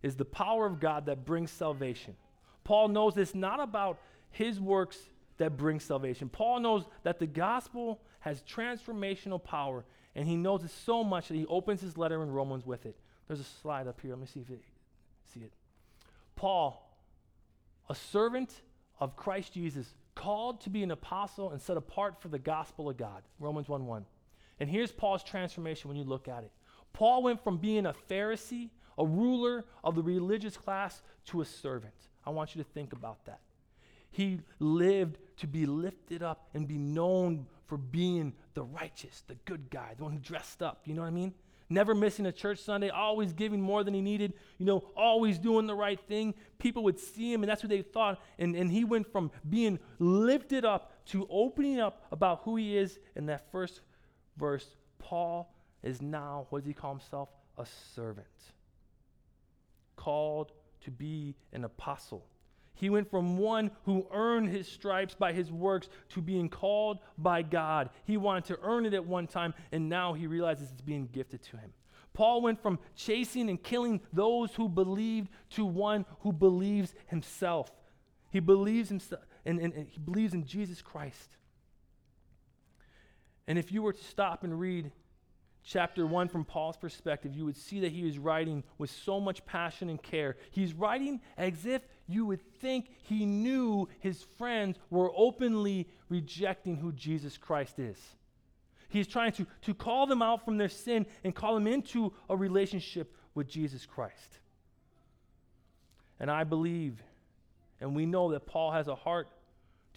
is 0.01 0.15
the 0.15 0.25
power 0.25 0.65
of 0.65 0.79
God 0.79 1.05
that 1.07 1.25
brings 1.25 1.49
salvation. 1.49 2.15
Paul 2.63 2.89
knows 2.89 3.17
it's 3.17 3.35
not 3.35 3.59
about 3.59 3.99
his 4.31 4.59
works 4.59 4.97
that 5.37 5.57
bring 5.57 5.79
salvation. 5.79 6.29
Paul 6.29 6.59
knows 6.59 6.85
that 7.03 7.19
the 7.19 7.27
gospel 7.27 8.01
has 8.19 8.41
transformational 8.43 9.43
power, 9.43 9.83
and 10.15 10.27
he 10.27 10.35
knows 10.35 10.63
it 10.63 10.71
so 10.85 11.03
much 11.03 11.27
that 11.27 11.35
he 11.35 11.45
opens 11.47 11.81
his 11.81 11.97
letter 11.97 12.23
in 12.23 12.31
Romans 12.31 12.65
with 12.65 12.85
it. 12.85 12.95
There's 13.27 13.39
a 13.39 13.45
slide 13.61 13.87
up 13.87 13.99
here. 14.01 14.11
Let 14.11 14.19
me 14.19 14.27
see 14.27 14.41
if 14.41 14.49
you 14.49 14.59
see 15.33 15.41
it. 15.41 15.51
Paul 16.35 16.93
a 17.89 17.95
servant 17.95 18.61
of 18.99 19.15
Christ 19.15 19.53
Jesus, 19.53 19.93
called 20.15 20.61
to 20.61 20.69
be 20.69 20.83
an 20.83 20.91
apostle 20.91 21.51
and 21.51 21.61
set 21.61 21.77
apart 21.77 22.21
for 22.21 22.27
the 22.27 22.39
gospel 22.39 22.89
of 22.89 22.97
God. 22.97 23.23
Romans 23.39 23.67
1 23.67 23.85
1. 23.85 24.05
And 24.59 24.69
here's 24.69 24.91
Paul's 24.91 25.23
transformation 25.23 25.89
when 25.89 25.97
you 25.97 26.03
look 26.03 26.27
at 26.27 26.43
it. 26.43 26.51
Paul 26.93 27.23
went 27.23 27.43
from 27.43 27.57
being 27.57 27.85
a 27.85 27.95
Pharisee, 28.09 28.69
a 28.97 29.05
ruler 29.05 29.65
of 29.83 29.95
the 29.95 30.03
religious 30.03 30.55
class, 30.55 31.01
to 31.25 31.41
a 31.41 31.45
servant. 31.45 31.93
I 32.25 32.29
want 32.29 32.55
you 32.55 32.63
to 32.63 32.69
think 32.69 32.93
about 32.93 33.25
that. 33.25 33.39
He 34.11 34.41
lived 34.59 35.17
to 35.37 35.47
be 35.47 35.65
lifted 35.65 36.21
up 36.21 36.47
and 36.53 36.67
be 36.67 36.77
known 36.77 37.47
for 37.65 37.77
being 37.77 38.33
the 38.53 38.63
righteous, 38.63 39.23
the 39.27 39.35
good 39.45 39.69
guy, 39.69 39.93
the 39.97 40.03
one 40.03 40.13
who 40.13 40.19
dressed 40.19 40.61
up. 40.61 40.81
You 40.85 40.93
know 40.93 41.01
what 41.01 41.07
I 41.07 41.11
mean? 41.11 41.33
never 41.73 41.95
missing 41.95 42.25
a 42.25 42.31
church 42.31 42.59
Sunday, 42.59 42.89
always 42.89 43.33
giving 43.33 43.59
more 43.59 43.83
than 43.83 43.93
he 43.93 44.01
needed, 44.01 44.33
you 44.57 44.65
know, 44.65 44.83
always 44.95 45.39
doing 45.39 45.67
the 45.67 45.75
right 45.75 45.99
thing. 46.07 46.33
People 46.59 46.83
would 46.83 46.99
see 46.99 47.33
him, 47.33 47.43
and 47.43 47.49
that's 47.49 47.63
what 47.63 47.69
they 47.69 47.81
thought. 47.81 48.21
And, 48.37 48.55
and 48.55 48.71
he 48.71 48.83
went 48.83 49.11
from 49.11 49.31
being 49.49 49.79
lifted 49.99 50.63
up 50.63 50.93
to 51.07 51.27
opening 51.29 51.79
up 51.79 52.05
about 52.11 52.41
who 52.43 52.55
he 52.55 52.77
is 52.77 52.99
in 53.15 53.25
that 53.25 53.51
first 53.51 53.81
verse. 54.37 54.67
Paul 54.99 55.53
is 55.81 56.01
now, 56.01 56.47
what 56.49 56.59
does 56.59 56.67
he 56.67 56.73
call 56.73 56.91
himself? 56.91 57.29
A 57.57 57.65
servant. 57.95 58.27
Called 59.95 60.51
to 60.83 60.91
be 60.91 61.35
an 61.51 61.63
apostle. 61.63 62.25
He 62.75 62.89
went 62.89 63.09
from 63.09 63.37
one 63.37 63.71
who 63.85 64.07
earned 64.11 64.49
his 64.49 64.67
stripes 64.67 65.13
by 65.13 65.31
his 65.31 65.51
works 65.51 65.89
to 66.09 66.21
being 66.21 66.49
called 66.49 66.99
by 67.17 67.41
God. 67.43 67.89
He 68.05 68.17
wanted 68.17 68.45
to 68.45 68.59
earn 68.63 68.85
it 68.85 68.93
at 68.93 69.05
one 69.05 69.27
time, 69.27 69.53
and 69.71 69.89
now 69.89 70.13
he 70.13 70.27
realizes 70.27 70.71
it's 70.71 70.81
being 70.81 71.07
gifted 71.11 71.43
to 71.43 71.57
him. 71.57 71.71
Paul 72.13 72.41
went 72.41 72.61
from 72.61 72.79
chasing 72.95 73.49
and 73.49 73.61
killing 73.61 74.01
those 74.11 74.53
who 74.55 74.69
believed 74.69 75.29
to 75.51 75.65
one 75.65 76.05
who 76.19 76.31
believes 76.31 76.93
himself. 77.07 77.71
He 78.31 78.39
believes 78.39 78.89
himself 78.89 79.21
and, 79.45 79.59
and, 79.59 79.73
and 79.73 79.87
he 79.89 79.99
believes 79.99 80.33
in 80.33 80.45
Jesus 80.45 80.81
Christ. 80.81 81.37
And 83.47 83.57
if 83.57 83.71
you 83.71 83.81
were 83.81 83.93
to 83.93 84.03
stop 84.03 84.43
and 84.43 84.57
read 84.59 84.91
chapter 85.63 86.05
1 86.05 86.27
from 86.27 86.45
Paul's 86.45 86.77
perspective, 86.77 87.33
you 87.33 87.45
would 87.45 87.55
see 87.55 87.79
that 87.81 87.91
he 87.91 88.07
is 88.07 88.19
writing 88.19 88.63
with 88.77 88.89
so 88.89 89.19
much 89.19 89.45
passion 89.45 89.89
and 89.89 90.01
care. 90.01 90.35
He's 90.51 90.73
writing 90.73 91.21
as 91.37 91.65
if 91.65 91.81
you 92.07 92.25
would 92.25 92.41
think 92.59 92.89
he 93.03 93.25
knew 93.25 93.87
his 93.99 94.23
friends 94.37 94.77
were 94.89 95.11
openly 95.15 95.87
rejecting 96.09 96.75
who 96.75 96.91
Jesus 96.91 97.37
Christ 97.37 97.79
is. 97.79 97.97
He's 98.89 99.07
trying 99.07 99.31
to, 99.33 99.47
to 99.63 99.73
call 99.73 100.05
them 100.05 100.21
out 100.21 100.45
from 100.45 100.57
their 100.57 100.69
sin 100.69 101.05
and 101.23 101.33
call 101.33 101.55
them 101.55 101.65
into 101.65 102.13
a 102.29 102.35
relationship 102.35 103.15
with 103.33 103.47
Jesus 103.47 103.85
Christ. 103.85 104.39
And 106.19 106.29
I 106.29 106.43
believe, 106.43 107.01
and 107.81 107.95
we 107.95 108.05
know 108.05 108.31
that 108.31 108.45
Paul 108.45 108.71
has 108.71 108.87
a 108.87 108.95
heart 108.95 109.29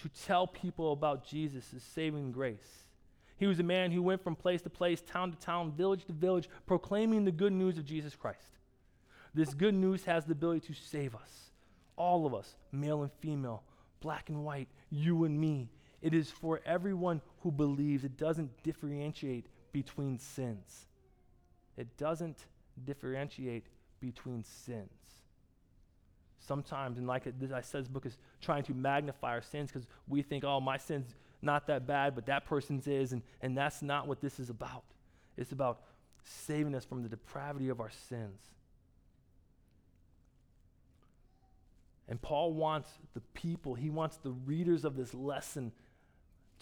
to 0.02 0.08
tell 0.26 0.46
people 0.46 0.92
about 0.92 1.26
Jesus' 1.26 1.74
saving 1.94 2.32
grace. 2.32 2.85
He 3.36 3.46
was 3.46 3.60
a 3.60 3.64
man 3.64 3.90
who 3.92 4.02
went 4.02 4.22
from 4.22 4.34
place 4.34 4.62
to 4.62 4.70
place, 4.70 5.02
town 5.02 5.30
to 5.30 5.38
town, 5.38 5.72
village 5.72 6.04
to 6.06 6.12
village, 6.12 6.48
proclaiming 6.66 7.24
the 7.24 7.32
good 7.32 7.52
news 7.52 7.76
of 7.76 7.84
Jesus 7.84 8.16
Christ. 8.16 8.58
This 9.34 9.52
good 9.52 9.74
news 9.74 10.04
has 10.04 10.24
the 10.24 10.32
ability 10.32 10.72
to 10.72 10.74
save 10.74 11.14
us, 11.14 11.50
all 11.96 12.24
of 12.24 12.34
us, 12.34 12.56
male 12.72 13.02
and 13.02 13.12
female, 13.20 13.62
black 14.00 14.30
and 14.30 14.44
white, 14.44 14.68
you 14.90 15.24
and 15.24 15.38
me. 15.38 15.68
It 16.00 16.14
is 16.14 16.30
for 16.30 16.60
everyone 16.64 17.20
who 17.40 17.50
believes. 17.50 18.04
It 18.04 18.16
doesn't 18.16 18.62
differentiate 18.62 19.46
between 19.72 20.18
sins. 20.18 20.86
It 21.76 21.98
doesn't 21.98 22.38
differentiate 22.84 23.66
between 24.00 24.44
sins. 24.44 24.88
Sometimes, 26.38 26.96
and 26.96 27.06
like 27.06 27.26
I 27.26 27.60
said, 27.60 27.82
this 27.82 27.88
book 27.88 28.06
is 28.06 28.16
trying 28.40 28.62
to 28.64 28.74
magnify 28.74 29.32
our 29.32 29.42
sins 29.42 29.70
because 29.70 29.86
we 30.08 30.22
think, 30.22 30.44
oh, 30.44 30.60
my 30.60 30.76
sins 30.76 31.14
not 31.42 31.66
that 31.66 31.86
bad, 31.86 32.14
but 32.14 32.26
that 32.26 32.46
person's 32.46 32.86
is. 32.86 33.12
And, 33.12 33.22
and 33.40 33.56
that's 33.56 33.82
not 33.82 34.08
what 34.08 34.20
this 34.20 34.40
is 34.40 34.50
about. 34.50 34.84
It's 35.36 35.52
about 35.52 35.80
saving 36.24 36.74
us 36.74 36.84
from 36.84 37.02
the 37.02 37.08
depravity 37.08 37.68
of 37.68 37.80
our 37.80 37.90
sins. 38.08 38.40
And 42.08 42.20
Paul 42.22 42.52
wants 42.52 42.88
the 43.14 43.20
people, 43.34 43.74
he 43.74 43.90
wants 43.90 44.16
the 44.18 44.30
readers 44.30 44.84
of 44.84 44.96
this 44.96 45.12
lesson 45.12 45.72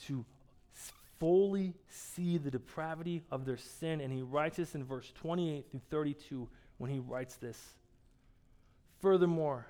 to 0.07 0.25
fully 1.21 1.75
see 1.89 2.39
the 2.39 2.51
depravity 2.51 3.23
of 3.31 3.45
their 3.45 3.57
sin. 3.57 4.01
And 4.01 4.13
he 4.13 4.23
writes 4.23 4.57
this 4.57 4.75
in 4.75 4.85
verse 4.85 5.13
28 5.15 5.71
through 5.71 5.81
32 5.91 6.49
when 6.79 6.91
he 6.91 6.99
writes 6.99 7.37
this. 7.37 7.59
Furthermore, 9.01 9.67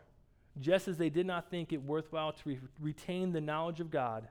just 0.61 0.87
as 0.87 0.97
they 0.97 1.11
did 1.11 1.27
not 1.27 1.51
think 1.51 1.73
it 1.73 1.83
worthwhile 1.83 2.33
to 2.33 2.41
re- 2.45 2.61
retain 2.81 3.33
the 3.33 3.41
knowledge 3.41 3.81
of 3.81 3.91
God, 3.91 4.29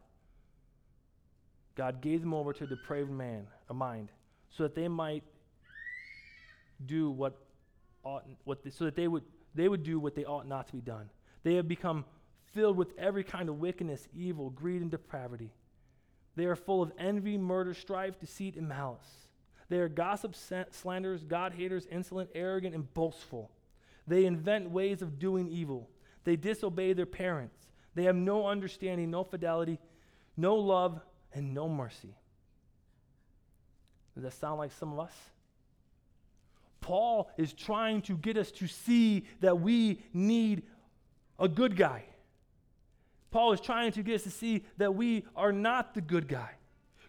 God 1.75 2.01
gave 2.01 2.21
them 2.21 2.33
over 2.33 2.53
to 2.53 2.63
a 2.63 2.67
depraved 2.67 3.09
man, 3.09 3.47
a 3.69 3.73
mind, 3.73 4.09
so 4.49 4.63
that 4.63 4.75
they 4.75 4.87
might 4.87 5.23
do 6.85 7.09
what 7.09 7.37
ought, 8.03 8.25
what 8.43 8.63
they, 8.63 8.69
so 8.69 8.85
that 8.85 8.95
they 8.95 9.07
would 9.07 9.23
they 9.55 9.67
would 9.67 9.83
do 9.83 9.99
what 9.99 10.15
they 10.15 10.25
ought 10.25 10.47
not 10.47 10.67
to 10.67 10.73
be 10.73 10.81
done. 10.81 11.09
They 11.43 11.55
have 11.55 11.67
become 11.67 12.05
filled 12.53 12.77
with 12.77 12.89
every 12.97 13.23
kind 13.23 13.49
of 13.49 13.59
wickedness, 13.59 14.07
evil, 14.15 14.49
greed, 14.49 14.81
and 14.81 14.91
depravity. 14.91 15.51
They 16.35 16.45
are 16.45 16.55
full 16.55 16.81
of 16.81 16.91
envy, 16.97 17.37
murder, 17.37 17.73
strife, 17.73 18.19
deceit, 18.19 18.55
and 18.55 18.67
malice. 18.67 19.27
They 19.69 19.77
are 19.79 19.89
gossips, 19.89 20.51
slanderers, 20.71 21.23
God 21.23 21.53
haters, 21.53 21.87
insolent, 21.91 22.29
arrogant, 22.35 22.75
and 22.75 22.91
boastful. 22.93 23.51
They 24.07 24.25
invent 24.25 24.69
ways 24.69 25.01
of 25.01 25.19
doing 25.19 25.47
evil. 25.49 25.89
They 26.23 26.35
disobey 26.35 26.93
their 26.93 27.05
parents. 27.05 27.57
They 27.95 28.03
have 28.03 28.15
no 28.15 28.47
understanding, 28.47 29.11
no 29.11 29.23
fidelity, 29.23 29.79
no 30.35 30.55
love, 30.55 30.99
and 31.33 31.53
no 31.53 31.67
mercy. 31.67 32.15
Does 34.13 34.23
that 34.23 34.33
sound 34.33 34.59
like 34.59 34.71
some 34.71 34.93
of 34.93 34.99
us? 34.99 35.13
Paul 36.81 37.31
is 37.37 37.53
trying 37.53 38.01
to 38.03 38.17
get 38.17 38.37
us 38.37 38.51
to 38.51 38.67
see 38.67 39.25
that 39.39 39.59
we 39.59 40.01
need 40.13 40.63
a 41.39 41.47
good 41.47 41.75
guy. 41.75 42.03
Paul 43.31 43.53
is 43.53 43.61
trying 43.61 43.91
to 43.93 44.03
get 44.03 44.15
us 44.15 44.23
to 44.23 44.31
see 44.31 44.63
that 44.77 44.93
we 44.93 45.25
are 45.35 45.51
not 45.51 45.95
the 45.95 46.01
good 46.01 46.27
guy. 46.27 46.51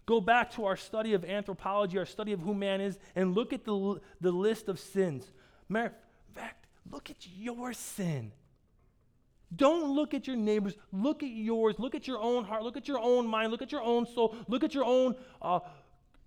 Go 0.05 0.21
back 0.21 0.51
to 0.51 0.65
our 0.65 0.77
study 0.77 1.13
of 1.13 1.25
anthropology, 1.25 1.97
our 1.97 2.05
study 2.05 2.31
of 2.31 2.39
who 2.39 2.53
man 2.53 2.79
is, 2.79 2.97
and 3.15 3.35
look 3.35 3.53
at 3.53 3.65
the, 3.65 3.99
the 4.21 4.31
list 4.31 4.69
of 4.69 4.79
sins. 4.79 5.31
Matter 5.67 5.87
of 5.87 6.35
fact, 6.35 6.67
look 6.89 7.09
at 7.09 7.27
your 7.37 7.73
sin. 7.73 8.31
Don't 9.53 9.95
look 9.95 10.13
at 10.13 10.27
your 10.27 10.35
neighbors. 10.35 10.75
Look 10.91 11.23
at 11.23 11.29
yours. 11.29 11.75
Look 11.77 11.95
at 11.95 12.07
your 12.07 12.19
own 12.19 12.45
heart. 12.45 12.63
Look 12.63 12.77
at 12.77 12.87
your 12.87 12.99
own 12.99 13.27
mind. 13.27 13.51
Look 13.51 13.61
at 13.61 13.71
your 13.71 13.83
own 13.83 14.05
soul. 14.05 14.35
Look 14.47 14.63
at 14.63 14.73
your 14.73 14.85
own 14.85 15.15
uh, 15.41 15.59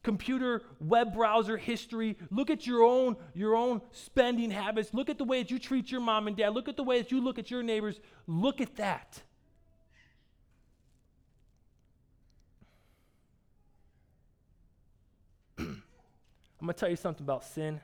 computer 0.02 0.62
web 0.80 1.14
browser 1.14 1.56
history. 1.56 2.16
Look 2.30 2.50
at 2.50 2.66
your 2.66 2.82
own 2.82 3.16
your 3.34 3.56
own 3.56 3.82
spending 3.92 4.50
habits. 4.50 4.94
Look 4.94 5.10
at 5.10 5.18
the 5.18 5.24
way 5.24 5.42
that 5.42 5.50
you 5.50 5.58
treat 5.58 5.90
your 5.90 6.00
mom 6.00 6.28
and 6.28 6.36
dad. 6.36 6.54
Look 6.54 6.68
at 6.68 6.76
the 6.76 6.84
way 6.84 7.02
that 7.02 7.10
you 7.10 7.20
look 7.20 7.38
at 7.38 7.50
your 7.50 7.62
neighbors. 7.62 8.00
Look 8.26 8.60
at 8.60 8.76
that. 8.76 9.22
I'm 16.60 16.66
going 16.66 16.74
to 16.74 16.80
tell 16.80 16.90
you 16.90 16.96
something 16.96 17.24
about 17.24 17.44
sin. 17.44 17.80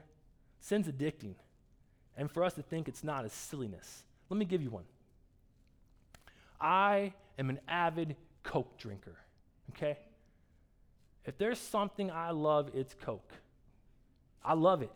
Sin's 0.60 0.88
addicting. 0.88 1.34
And 2.16 2.30
for 2.30 2.42
us 2.44 2.54
to 2.54 2.62
think 2.62 2.88
it's 2.88 3.04
not 3.04 3.24
is 3.24 3.32
silliness. 3.32 4.04
Let 4.28 4.38
me 4.38 4.44
give 4.44 4.62
you 4.62 4.70
one. 4.70 4.84
I 6.60 7.12
am 7.38 7.50
an 7.50 7.60
avid 7.68 8.16
Coke 8.42 8.78
drinker, 8.78 9.16
okay? 9.70 9.98
If 11.24 11.38
there's 11.38 11.58
something 11.58 12.10
I 12.10 12.30
love, 12.30 12.70
it's 12.74 12.94
Coke. 12.94 13.32
I 14.44 14.54
love 14.54 14.82
it. 14.82 14.92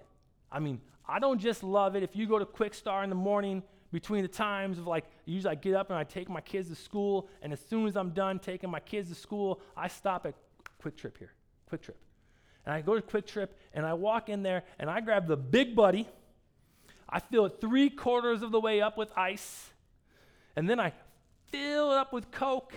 I 0.53 0.59
mean, 0.59 0.81
I 1.07 1.19
don't 1.19 1.41
just 1.41 1.63
love 1.63 1.97
it. 1.97 2.03
If 2.03 2.15
you 2.15 2.27
go 2.27 2.39
to 2.39 2.45
Kwik 2.45 2.75
Star 2.75 3.03
in 3.03 3.09
the 3.09 3.17
morning, 3.17 3.63
between 3.93 4.23
the 4.23 4.29
times 4.29 4.79
of 4.79 4.87
like, 4.87 5.05
usually 5.25 5.53
I 5.53 5.55
get 5.55 5.75
up 5.75 5.89
and 5.89 5.99
I 5.99 6.05
take 6.05 6.29
my 6.29 6.43
kids 6.43 6.69
to 6.69 6.75
school, 6.75 7.29
and 7.43 7.53
as 7.53 7.61
soon 7.61 7.87
as 7.87 7.97
I'm 7.97 8.11
done 8.11 8.39
taking 8.39 8.71
my 8.71 8.81
kids 8.81 9.09
to 9.09 9.15
school, 9.15 9.61
I 9.77 9.89
stop 9.89 10.27
at 10.27 10.35
Kwik 10.83 10.97
Trip 10.97 11.17
here. 11.19 11.33
Kwik 11.71 11.83
Trip. 11.83 11.97
And 12.67 12.75
I 12.75 12.83
go 12.83 12.95
to 12.95 13.01
Kwik 13.01 13.27
Trip 13.27 13.57
and 13.73 13.87
I 13.87 13.95
walk 13.95 14.29
in 14.29 14.43
there 14.43 14.63
and 14.79 14.91
I 14.91 15.01
grab 15.01 15.27
the 15.27 15.37
big 15.37 15.75
buddy. 15.75 16.07
I 17.09 17.21
fill 17.21 17.47
it 17.47 17.63
three 17.63 17.89
quarters 17.89 18.43
of 18.43 18.51
the 18.53 18.61
way 18.61 18.83
up 18.83 18.99
with 18.99 19.11
ice. 19.17 19.71
And 20.55 20.69
then 20.69 20.79
I 20.79 20.93
fill 21.51 21.93
it 21.93 21.99
up 21.99 22.13
with 22.13 22.31
Coke. 22.31 22.75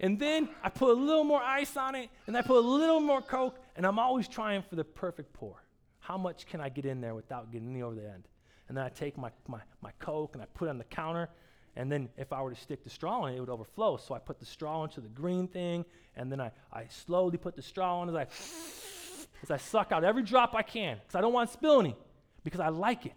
And 0.00 0.18
then 0.18 0.48
I 0.62 0.68
put 0.68 0.90
a 0.90 1.00
little 1.00 1.24
more 1.24 1.42
ice 1.42 1.76
on 1.76 1.94
it. 1.94 2.10
And 2.26 2.36
I 2.36 2.42
put 2.42 2.56
a 2.56 2.66
little 2.66 3.00
more 3.00 3.22
Coke. 3.22 3.58
And 3.76 3.86
I'm 3.86 3.98
always 3.98 4.28
trying 4.28 4.62
for 4.62 4.76
the 4.76 4.84
perfect 4.84 5.32
pour. 5.32 5.62
How 6.00 6.18
much 6.18 6.46
can 6.46 6.60
I 6.60 6.68
get 6.68 6.84
in 6.84 7.00
there 7.00 7.14
without 7.14 7.50
getting 7.50 7.70
any 7.70 7.82
over 7.82 7.94
the 7.94 8.08
end? 8.08 8.24
And 8.68 8.76
then 8.76 8.84
I 8.84 8.88
take 8.88 9.16
my, 9.16 9.30
my, 9.46 9.60
my 9.82 9.90
Coke 9.98 10.34
and 10.34 10.42
I 10.42 10.46
put 10.54 10.66
it 10.66 10.70
on 10.70 10.78
the 10.78 10.84
counter. 10.84 11.28
And 11.76 11.90
then 11.90 12.08
if 12.16 12.32
I 12.32 12.40
were 12.42 12.50
to 12.50 12.60
stick 12.60 12.84
the 12.84 12.90
straw 12.90 13.26
in 13.26 13.34
it, 13.34 13.36
it 13.36 13.40
would 13.40 13.48
overflow. 13.48 13.96
So 13.96 14.14
I 14.14 14.18
put 14.18 14.38
the 14.38 14.46
straw 14.46 14.84
into 14.84 15.00
the 15.00 15.08
green 15.08 15.48
thing. 15.48 15.84
And 16.16 16.30
then 16.30 16.40
I, 16.40 16.50
I 16.72 16.86
slowly 16.88 17.36
put 17.36 17.56
the 17.56 17.62
straw 17.62 18.00
on 18.00 18.08
as 18.08 18.14
I 18.14 18.26
is 19.44 19.50
I 19.50 19.58
suck 19.58 19.92
out 19.92 20.04
every 20.04 20.22
drop 20.22 20.54
I 20.54 20.62
can 20.62 20.96
because 20.96 21.14
I 21.14 21.20
don't 21.20 21.32
want 21.32 21.50
to 21.50 21.52
spill 21.52 21.80
any 21.80 21.96
because 22.42 22.60
I 22.60 22.68
like 22.68 23.06
it. 23.06 23.16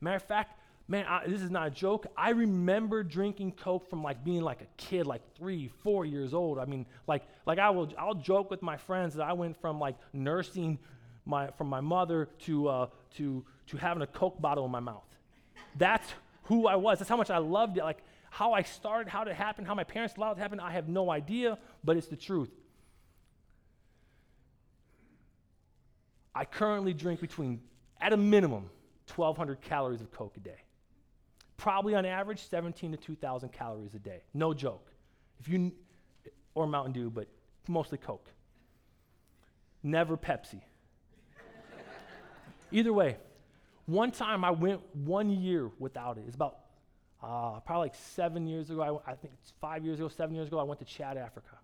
Matter 0.00 0.16
of 0.16 0.22
fact, 0.22 0.59
man, 0.90 1.06
I, 1.08 1.24
this 1.24 1.40
is 1.40 1.52
not 1.52 1.68
a 1.68 1.70
joke. 1.70 2.08
I 2.16 2.30
remember 2.30 3.04
drinking 3.04 3.52
Coke 3.52 3.88
from 3.88 4.02
like 4.02 4.24
being 4.24 4.42
like 4.42 4.60
a 4.60 4.66
kid, 4.76 5.06
like 5.06 5.22
three, 5.36 5.70
four 5.84 6.04
years 6.04 6.34
old. 6.34 6.58
I 6.58 6.64
mean, 6.64 6.84
like, 7.06 7.22
like 7.46 7.60
I 7.60 7.70
will, 7.70 7.88
I'll 7.96 8.14
joke 8.14 8.50
with 8.50 8.60
my 8.60 8.76
friends 8.76 9.14
that 9.14 9.22
I 9.22 9.32
went 9.32 9.58
from 9.60 9.78
like 9.78 9.94
nursing 10.12 10.80
my, 11.24 11.48
from 11.52 11.68
my 11.68 11.80
mother 11.80 12.28
to, 12.40 12.68
uh, 12.68 12.86
to, 13.16 13.44
to 13.68 13.76
having 13.76 14.02
a 14.02 14.06
Coke 14.06 14.40
bottle 14.42 14.64
in 14.64 14.72
my 14.72 14.80
mouth. 14.80 15.06
That's 15.78 16.12
who 16.44 16.66
I 16.66 16.74
was. 16.74 16.98
That's 16.98 17.08
how 17.08 17.16
much 17.16 17.30
I 17.30 17.38
loved 17.38 17.78
it. 17.78 17.84
Like 17.84 18.02
how 18.28 18.52
I 18.52 18.62
started, 18.62 19.08
how 19.08 19.22
it 19.22 19.32
happened, 19.32 19.68
how 19.68 19.76
my 19.76 19.84
parents 19.84 20.16
allowed 20.16 20.32
it 20.32 20.34
to 20.36 20.40
happen, 20.40 20.58
I 20.58 20.72
have 20.72 20.88
no 20.88 21.08
idea, 21.08 21.56
but 21.84 21.96
it's 21.98 22.08
the 22.08 22.16
truth. 22.16 22.50
I 26.34 26.44
currently 26.44 26.94
drink 26.94 27.20
between, 27.20 27.60
at 28.00 28.12
a 28.12 28.16
minimum, 28.16 28.70
1,200 29.14 29.60
calories 29.60 30.00
of 30.00 30.10
Coke 30.10 30.36
a 30.36 30.40
day. 30.40 30.62
Probably 31.60 31.94
on 31.94 32.06
average, 32.06 32.48
17 32.48 32.92
to 32.92 32.96
2,000 32.96 33.52
calories 33.52 33.94
a 33.94 33.98
day. 33.98 34.22
No 34.32 34.54
joke. 34.54 34.90
If 35.38 35.46
you, 35.46 35.72
or 36.54 36.66
Mountain 36.66 36.94
Dew, 36.94 37.10
but 37.10 37.28
mostly 37.68 37.98
Coke. 37.98 38.30
Never 39.82 40.16
Pepsi. 40.16 40.62
Either 42.72 42.94
way, 42.94 43.18
one 43.84 44.10
time 44.10 44.42
I 44.42 44.52
went 44.52 44.80
one 44.96 45.28
year 45.28 45.70
without 45.78 46.16
it. 46.16 46.24
It's 46.26 46.34
about 46.34 46.60
uh, 47.22 47.60
probably 47.60 47.88
like 47.88 47.94
seven 47.94 48.46
years 48.46 48.70
ago. 48.70 49.02
I, 49.06 49.10
I 49.10 49.14
think 49.14 49.34
it's 49.38 49.52
five 49.60 49.84
years 49.84 49.98
ago, 49.98 50.08
seven 50.08 50.34
years 50.34 50.48
ago. 50.48 50.58
I 50.58 50.62
went 50.62 50.80
to 50.80 50.86
Chad, 50.86 51.18
Africa, 51.18 51.58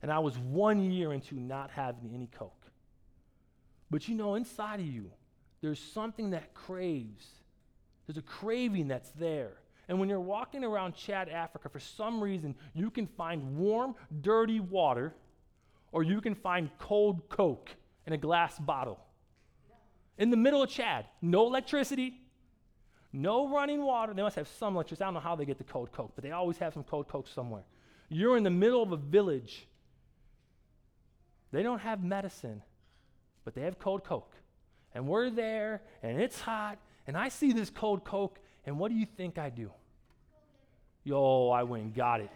and 0.00 0.10
I 0.10 0.18
was 0.18 0.38
one 0.38 0.90
year 0.90 1.12
into 1.12 1.34
not 1.34 1.70
having 1.70 2.10
any 2.14 2.28
Coke. 2.28 2.64
But 3.90 4.08
you 4.08 4.14
know, 4.14 4.34
inside 4.34 4.80
of 4.80 4.86
you, 4.86 5.10
there's 5.60 5.78
something 5.78 6.30
that 6.30 6.54
craves. 6.54 7.26
There's 8.06 8.18
a 8.18 8.22
craving 8.22 8.88
that's 8.88 9.10
there. 9.10 9.54
And 9.88 10.00
when 10.00 10.08
you're 10.08 10.20
walking 10.20 10.64
around 10.64 10.94
Chad, 10.94 11.28
Africa, 11.28 11.68
for 11.68 11.80
some 11.80 12.20
reason, 12.20 12.54
you 12.74 12.90
can 12.90 13.06
find 13.06 13.56
warm, 13.56 13.94
dirty 14.20 14.60
water, 14.60 15.14
or 15.92 16.02
you 16.02 16.20
can 16.20 16.34
find 16.34 16.70
cold 16.78 17.28
Coke 17.28 17.70
in 18.06 18.12
a 18.12 18.18
glass 18.18 18.58
bottle. 18.58 18.98
In 20.18 20.30
the 20.30 20.36
middle 20.36 20.62
of 20.62 20.70
Chad, 20.70 21.06
no 21.22 21.46
electricity, 21.46 22.20
no 23.12 23.48
running 23.48 23.82
water. 23.82 24.12
They 24.14 24.22
must 24.22 24.36
have 24.36 24.48
some 24.48 24.74
electricity. 24.74 25.04
I 25.04 25.06
don't 25.06 25.14
know 25.14 25.20
how 25.20 25.36
they 25.36 25.44
get 25.44 25.58
the 25.58 25.64
cold 25.64 25.92
Coke, 25.92 26.12
but 26.14 26.24
they 26.24 26.32
always 26.32 26.58
have 26.58 26.74
some 26.74 26.84
cold 26.84 27.08
Coke 27.08 27.28
somewhere. 27.28 27.62
You're 28.08 28.36
in 28.36 28.44
the 28.44 28.50
middle 28.50 28.82
of 28.82 28.92
a 28.92 28.96
village. 28.96 29.66
They 31.52 31.62
don't 31.62 31.80
have 31.80 32.02
medicine 32.02 32.62
but 33.46 33.54
they 33.54 33.62
have 33.62 33.78
cold 33.78 34.04
Coke. 34.04 34.34
And 34.92 35.06
we're 35.06 35.30
there, 35.30 35.80
and 36.02 36.20
it's 36.20 36.40
hot, 36.40 36.78
and 37.06 37.16
I 37.16 37.28
see 37.28 37.52
this 37.52 37.70
cold 37.70 38.04
Coke, 38.04 38.38
and 38.64 38.78
what 38.78 38.90
do 38.90 38.96
you 38.96 39.06
think 39.06 39.38
I 39.38 39.50
do? 39.50 39.70
Yo, 41.04 41.50
I 41.50 41.62
went 41.62 41.84
and 41.84 41.94
got 41.94 42.20
it. 42.20 42.30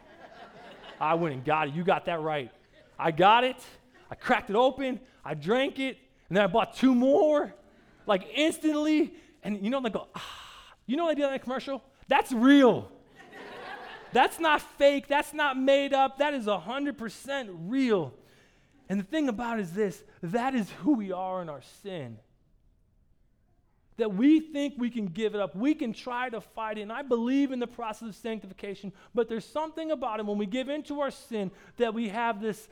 I 1.00 1.14
went 1.14 1.34
and 1.34 1.44
got 1.44 1.68
it. 1.68 1.74
You 1.74 1.82
got 1.82 2.04
that 2.06 2.20
right. 2.20 2.50
I 2.98 3.10
got 3.10 3.44
it. 3.44 3.56
I 4.10 4.14
cracked 4.14 4.50
it 4.50 4.56
open. 4.56 5.00
I 5.24 5.34
drank 5.34 5.78
it, 5.78 5.96
and 6.28 6.36
then 6.36 6.44
I 6.44 6.46
bought 6.46 6.76
two 6.76 6.94
more, 6.94 7.54
like 8.06 8.26
instantly. 8.34 9.14
And 9.42 9.64
you 9.64 9.70
know, 9.70 9.80
they 9.80 9.90
go, 9.90 10.08
ah. 10.14 10.40
You 10.90 10.96
know, 10.96 11.06
they 11.06 11.14
do 11.14 11.22
that 11.22 11.42
commercial. 11.42 11.84
That's 12.08 12.32
real. 12.32 12.90
That's 14.12 14.40
not 14.40 14.60
fake. 14.60 15.06
That's 15.06 15.32
not 15.32 15.56
made 15.56 15.94
up. 15.94 16.18
That 16.18 16.34
is 16.34 16.46
100% 16.46 17.48
real. 17.68 18.12
And 18.88 18.98
the 18.98 19.04
thing 19.04 19.28
about 19.28 19.60
it 19.60 19.62
is 19.62 19.72
this 19.72 20.02
that 20.20 20.56
is 20.56 20.68
who 20.82 20.94
we 20.94 21.12
are 21.12 21.42
in 21.42 21.48
our 21.48 21.62
sin. 21.84 22.18
That 24.00 24.14
we 24.14 24.40
think 24.40 24.74
we 24.78 24.88
can 24.88 25.06
give 25.06 25.34
it 25.34 25.40
up. 25.42 25.54
We 25.54 25.74
can 25.74 25.92
try 25.92 26.30
to 26.30 26.40
fight 26.40 26.78
it. 26.78 26.82
And 26.82 26.90
I 26.92 27.02
believe 27.02 27.52
in 27.52 27.58
the 27.58 27.66
process 27.66 28.08
of 28.08 28.14
sanctification, 28.14 28.94
but 29.14 29.28
there's 29.28 29.44
something 29.44 29.90
about 29.90 30.20
it 30.20 30.26
when 30.26 30.38
we 30.38 30.46
give 30.46 30.70
into 30.70 31.00
our 31.00 31.10
sin 31.10 31.50
that 31.76 31.92
we 31.92 32.08
have 32.08 32.40
this 32.40 32.66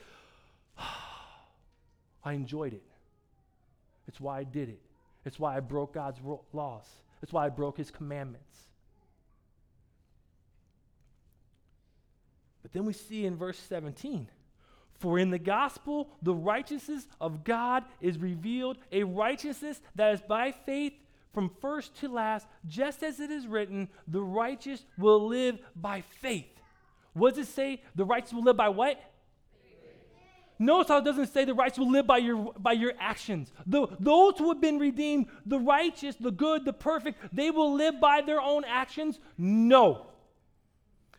I 2.24 2.32
enjoyed 2.32 2.72
it. 2.72 2.82
It's 4.06 4.18
why 4.18 4.38
I 4.38 4.44
did 4.44 4.70
it. 4.70 4.80
It's 5.26 5.38
why 5.38 5.54
I 5.54 5.60
broke 5.60 5.92
God's 5.92 6.18
laws. 6.54 6.86
It's 7.22 7.32
why 7.32 7.44
I 7.44 7.50
broke 7.50 7.76
his 7.76 7.90
commandments. 7.90 8.56
But 12.62 12.72
then 12.72 12.86
we 12.86 12.94
see 12.94 13.26
in 13.26 13.36
verse 13.36 13.58
17 13.58 14.28
For 14.98 15.18
in 15.18 15.30
the 15.30 15.38
gospel, 15.38 16.08
the 16.22 16.34
righteousness 16.34 17.06
of 17.20 17.44
God 17.44 17.84
is 18.00 18.16
revealed, 18.16 18.78
a 18.90 19.02
righteousness 19.02 19.80
that 19.94 20.14
is 20.14 20.22
by 20.22 20.52
faith 20.52 20.94
from 21.38 21.53
first 21.61 21.94
to 21.94 22.09
last, 22.09 22.48
just 22.66 23.05
as 23.05 23.20
it 23.20 23.31
is 23.31 23.46
written, 23.46 23.88
the 24.09 24.20
righteous 24.20 24.85
will 24.98 25.29
live 25.29 25.57
by 25.77 26.01
faith. 26.20 26.51
What 27.12 27.37
does 27.37 27.48
it 27.48 27.53
say? 27.53 27.81
The 27.94 28.05
righteous 28.05 28.33
will 28.33 28.42
live 28.42 28.57
by 28.57 28.70
what? 28.70 29.01
Notice 30.59 30.88
how 30.88 30.98
it 30.98 31.05
doesn't 31.05 31.29
say 31.29 31.44
the 31.44 31.55
righteous 31.55 31.79
will 31.79 31.92
live 31.92 32.09
by 32.09 32.18
your, 32.18 32.53
by 32.59 32.72
your 32.72 32.92
actions. 32.98 33.53
The, 33.68 33.87
those 34.01 34.37
who 34.38 34.48
have 34.48 34.61
been 34.61 34.81
redeemed, 34.81 35.27
the 35.46 35.61
righteous, 35.61 36.16
the 36.16 36.33
good, 36.33 36.64
the 36.64 36.72
perfect, 36.72 37.20
they 37.33 37.53
will 37.53 37.72
live 37.72 38.01
by 38.01 38.20
their 38.20 38.40
own 38.40 38.64
actions? 38.64 39.20
No. 39.37 40.07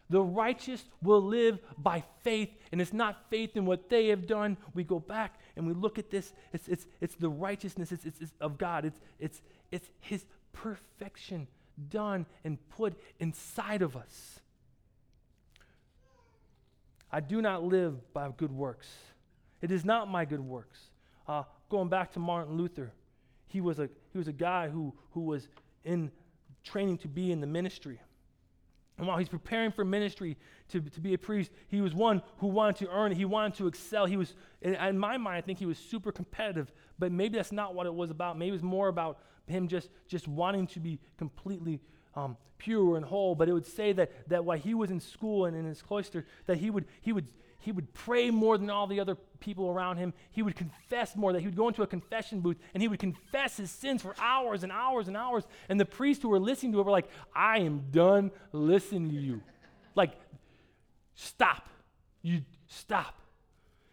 The 0.09 0.21
righteous 0.21 0.83
will 1.01 1.21
live 1.21 1.59
by 1.77 2.03
faith, 2.23 2.49
and 2.73 2.81
it's 2.81 2.91
not 2.91 3.29
faith 3.29 3.55
in 3.55 3.65
what 3.65 3.89
they 3.89 4.07
have 4.07 4.27
done. 4.27 4.57
We 4.73 4.83
go 4.83 4.99
back 4.99 5.39
and 5.55 5.65
we 5.65 5.73
look 5.73 5.99
at 5.99 6.09
this. 6.09 6.33
It's, 6.51 6.67
it's, 6.67 6.87
it's 6.99 7.15
the 7.15 7.29
righteousness 7.29 7.91
it's, 7.93 8.05
it's, 8.05 8.19
it's 8.19 8.33
of 8.41 8.57
God, 8.57 8.85
it's, 8.85 8.99
it's, 9.19 9.41
it's 9.71 9.89
His 9.99 10.25
perfection 10.53 11.47
done 11.89 12.25
and 12.43 12.57
put 12.69 12.93
inside 13.19 13.81
of 13.81 13.95
us. 13.95 14.39
I 17.11 17.19
do 17.21 17.41
not 17.41 17.63
live 17.63 18.13
by 18.13 18.29
good 18.35 18.51
works. 18.51 18.87
It 19.61 19.71
is 19.71 19.83
not 19.83 20.07
my 20.07 20.25
good 20.25 20.41
works. 20.41 20.79
Uh, 21.27 21.43
going 21.69 21.89
back 21.89 22.11
to 22.13 22.19
Martin 22.19 22.57
Luther, 22.57 22.91
he 23.47 23.61
was 23.61 23.79
a, 23.79 23.89
he 24.11 24.17
was 24.17 24.27
a 24.27 24.33
guy 24.33 24.69
who, 24.69 24.93
who 25.11 25.21
was 25.21 25.47
in 25.83 26.11
training 26.63 26.97
to 26.99 27.07
be 27.07 27.31
in 27.31 27.41
the 27.41 27.47
ministry. 27.47 27.99
And 28.97 29.07
while 29.07 29.17
he's 29.17 29.29
preparing 29.29 29.71
for 29.71 29.85
ministry 29.85 30.37
to, 30.69 30.81
to 30.81 30.99
be 30.99 31.13
a 31.13 31.17
priest, 31.17 31.51
he 31.69 31.81
was 31.81 31.95
one 31.95 32.21
who 32.39 32.47
wanted 32.47 32.75
to 32.77 32.91
earn. 32.91 33.13
He 33.13 33.25
wanted 33.25 33.55
to 33.55 33.67
excel. 33.67 34.05
He 34.05 34.17
was, 34.17 34.35
in, 34.61 34.75
in 34.75 34.99
my 34.99 35.17
mind, 35.17 35.37
I 35.37 35.41
think 35.41 35.57
he 35.57 35.65
was 35.65 35.77
super 35.77 36.11
competitive, 36.11 36.71
but 36.99 37.11
maybe 37.11 37.37
that's 37.37 37.53
not 37.53 37.73
what 37.73 37.85
it 37.85 37.93
was 37.93 38.11
about. 38.11 38.37
Maybe 38.37 38.49
it 38.49 38.53
was 38.53 38.63
more 38.63 38.89
about 38.89 39.19
him 39.49 39.67
just, 39.67 39.89
just 40.07 40.27
wanting 40.27 40.67
to 40.67 40.79
be 40.79 40.99
completely 41.17 41.81
um, 42.15 42.37
pure 42.57 42.95
and 42.95 43.05
whole. 43.05 43.35
But 43.35 43.49
it 43.49 43.53
would 43.53 43.65
say 43.65 43.93
that, 43.93 44.29
that 44.29 44.45
while 44.45 44.57
he 44.57 44.73
was 44.73 44.91
in 44.91 44.99
school 44.99 45.45
and 45.45 45.55
in 45.55 45.65
his 45.65 45.81
cloister, 45.81 46.25
that 46.45 46.57
he 46.57 46.69
would, 46.69 46.85
he 47.01 47.13
would 47.13 47.27
he 47.61 47.73
would 47.73 47.93
pray 47.93 48.31
more 48.31 48.57
than 48.57 48.69
all 48.69 48.87
the 48.87 49.01
other 49.01 49.15
people 49.41 49.69
around 49.69 49.97
him. 49.97 50.13
He 50.31 50.41
would 50.41 50.55
confess 50.55 51.15
more, 51.15 51.33
that 51.33 51.41
he 51.41 51.45
would 51.45 51.57
go 51.57 51.67
into 51.67 51.83
a 51.83 51.87
confession 51.87 52.39
booth 52.39 52.57
and 52.73 52.81
he 52.81 52.87
would 52.87 52.99
confess 52.99 53.57
his 53.57 53.69
sins 53.69 54.01
for 54.01 54.15
hours 54.17 54.63
and 54.63 54.71
hours 54.71 55.09
and 55.09 55.17
hours. 55.17 55.43
And 55.67 55.79
the 55.79 55.85
priests 55.85 56.23
who 56.23 56.29
were 56.29 56.39
listening 56.39 56.71
to 56.71 56.79
him 56.79 56.85
were 56.85 56.91
like, 56.91 57.09
I 57.35 57.59
am 57.59 57.85
done 57.91 58.31
listening 58.53 59.09
to 59.09 59.15
you. 59.15 59.41
like, 59.93 60.13
stop. 61.15 61.67
You 62.21 62.43
stop. 62.67 63.19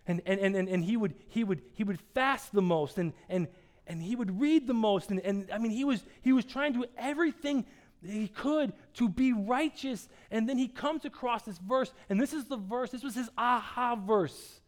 And, 0.06 0.22
and, 0.24 0.38
and, 0.38 0.54
and, 0.54 0.68
and 0.68 0.84
he, 0.84 0.96
would, 0.96 1.14
he, 1.26 1.42
would, 1.42 1.62
he 1.72 1.82
would 1.82 1.98
fast 2.14 2.52
the 2.52 2.62
most 2.62 2.98
and, 2.98 3.12
and, 3.28 3.48
and 3.86 4.02
he 4.02 4.16
would 4.16 4.40
read 4.40 4.66
the 4.66 4.74
most. 4.74 5.10
And, 5.10 5.20
and 5.20 5.50
I 5.52 5.58
mean, 5.58 5.72
he 5.72 5.84
was, 5.84 6.02
he 6.22 6.32
was 6.32 6.44
trying 6.44 6.72
to 6.74 6.80
do 6.80 6.86
everything 6.96 7.64
he 8.04 8.28
could 8.28 8.72
to 8.94 9.08
be 9.08 9.32
righteous. 9.32 10.08
And 10.30 10.48
then 10.48 10.58
he 10.58 10.68
comes 10.68 11.04
across 11.04 11.42
this 11.42 11.58
verse, 11.58 11.92
and 12.08 12.20
this 12.20 12.32
is 12.32 12.44
the 12.46 12.56
verse, 12.56 12.90
this 12.90 13.02
was 13.02 13.14
his 13.14 13.30
aha 13.36 13.96
verse. 13.96 14.60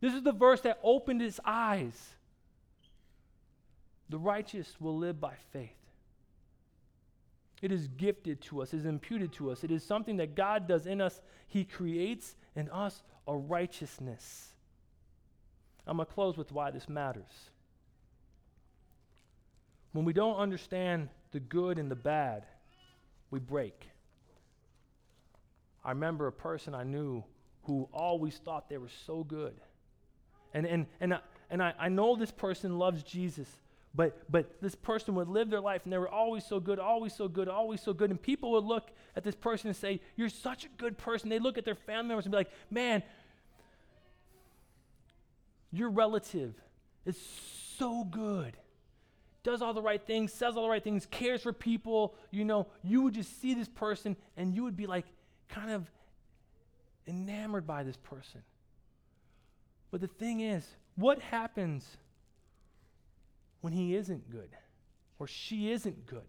This 0.00 0.14
is 0.14 0.22
the 0.22 0.32
verse 0.32 0.60
that 0.62 0.78
opened 0.82 1.20
his 1.20 1.40
eyes. 1.44 2.14
The 4.08 4.18
righteous 4.18 4.74
will 4.80 4.96
live 4.96 5.20
by 5.20 5.34
faith. 5.52 5.70
It 7.60 7.72
is 7.72 7.88
gifted 7.88 8.40
to 8.42 8.62
us, 8.62 8.72
it 8.72 8.78
is 8.78 8.86
imputed 8.86 9.32
to 9.34 9.50
us. 9.50 9.64
It 9.64 9.70
is 9.70 9.84
something 9.84 10.18
that 10.18 10.36
God 10.36 10.68
does 10.68 10.86
in 10.86 11.00
us. 11.00 11.20
He 11.48 11.64
creates 11.64 12.36
in 12.54 12.68
us 12.70 13.02
a 13.26 13.36
righteousness. 13.36 14.52
I'm 15.86 15.96
going 15.96 16.06
to 16.06 16.12
close 16.12 16.36
with 16.36 16.52
why 16.52 16.70
this 16.70 16.88
matters. 16.88 17.50
When 19.92 20.04
we 20.04 20.12
don't 20.12 20.36
understand 20.36 21.08
the 21.32 21.40
good 21.40 21.78
and 21.78 21.90
the 21.90 21.96
bad, 21.96 22.44
we 23.30 23.38
break. 23.38 23.88
I 25.84 25.90
remember 25.90 26.26
a 26.26 26.32
person 26.32 26.74
I 26.74 26.84
knew 26.84 27.24
who 27.64 27.88
always 27.92 28.36
thought 28.36 28.68
they 28.68 28.78
were 28.78 28.90
so 29.06 29.24
good. 29.24 29.54
And, 30.54 30.66
and, 30.66 30.86
and, 31.00 31.14
I, 31.14 31.18
and 31.50 31.62
I, 31.62 31.74
I 31.78 31.88
know 31.88 32.16
this 32.16 32.30
person 32.30 32.78
loves 32.78 33.02
Jesus, 33.02 33.48
but, 33.94 34.30
but 34.30 34.60
this 34.60 34.74
person 34.74 35.14
would 35.16 35.28
live 35.28 35.50
their 35.50 35.60
life 35.60 35.82
and 35.84 35.92
they 35.92 35.98
were 35.98 36.08
always 36.08 36.44
so 36.44 36.60
good, 36.60 36.78
always 36.78 37.14
so 37.14 37.28
good, 37.28 37.48
always 37.48 37.80
so 37.82 37.92
good. 37.92 38.10
And 38.10 38.20
people 38.20 38.52
would 38.52 38.64
look 38.64 38.90
at 39.16 39.24
this 39.24 39.34
person 39.34 39.68
and 39.68 39.76
say, 39.76 40.00
You're 40.16 40.28
such 40.28 40.64
a 40.64 40.68
good 40.76 40.96
person. 40.96 41.28
They 41.28 41.38
look 41.38 41.58
at 41.58 41.64
their 41.64 41.74
family 41.74 42.08
members 42.08 42.24
and 42.24 42.32
be 42.32 42.38
like, 42.38 42.50
Man, 42.70 43.02
your 45.70 45.90
relative 45.90 46.54
is 47.04 47.18
so 47.78 48.04
good 48.04 48.56
does 49.48 49.62
all 49.62 49.72
the 49.72 49.82
right 49.82 50.04
things, 50.06 50.30
says 50.30 50.56
all 50.56 50.64
the 50.64 50.68
right 50.68 50.84
things, 50.84 51.06
cares 51.10 51.42
for 51.42 51.54
people, 51.54 52.14
you 52.30 52.44
know, 52.44 52.66
you 52.82 53.00
would 53.00 53.14
just 53.14 53.40
see 53.40 53.54
this 53.54 53.68
person 53.68 54.14
and 54.36 54.54
you 54.54 54.62
would 54.62 54.76
be 54.76 54.86
like 54.86 55.06
kind 55.48 55.70
of 55.70 55.90
enamored 57.06 57.66
by 57.66 57.82
this 57.82 57.96
person. 57.96 58.42
But 59.90 60.02
the 60.02 60.06
thing 60.06 60.40
is, 60.40 60.66
what 60.96 61.20
happens 61.20 61.96
when 63.62 63.72
he 63.72 63.94
isn't 63.96 64.30
good 64.30 64.50
or 65.18 65.26
she 65.26 65.70
isn't 65.70 66.06
good? 66.06 66.20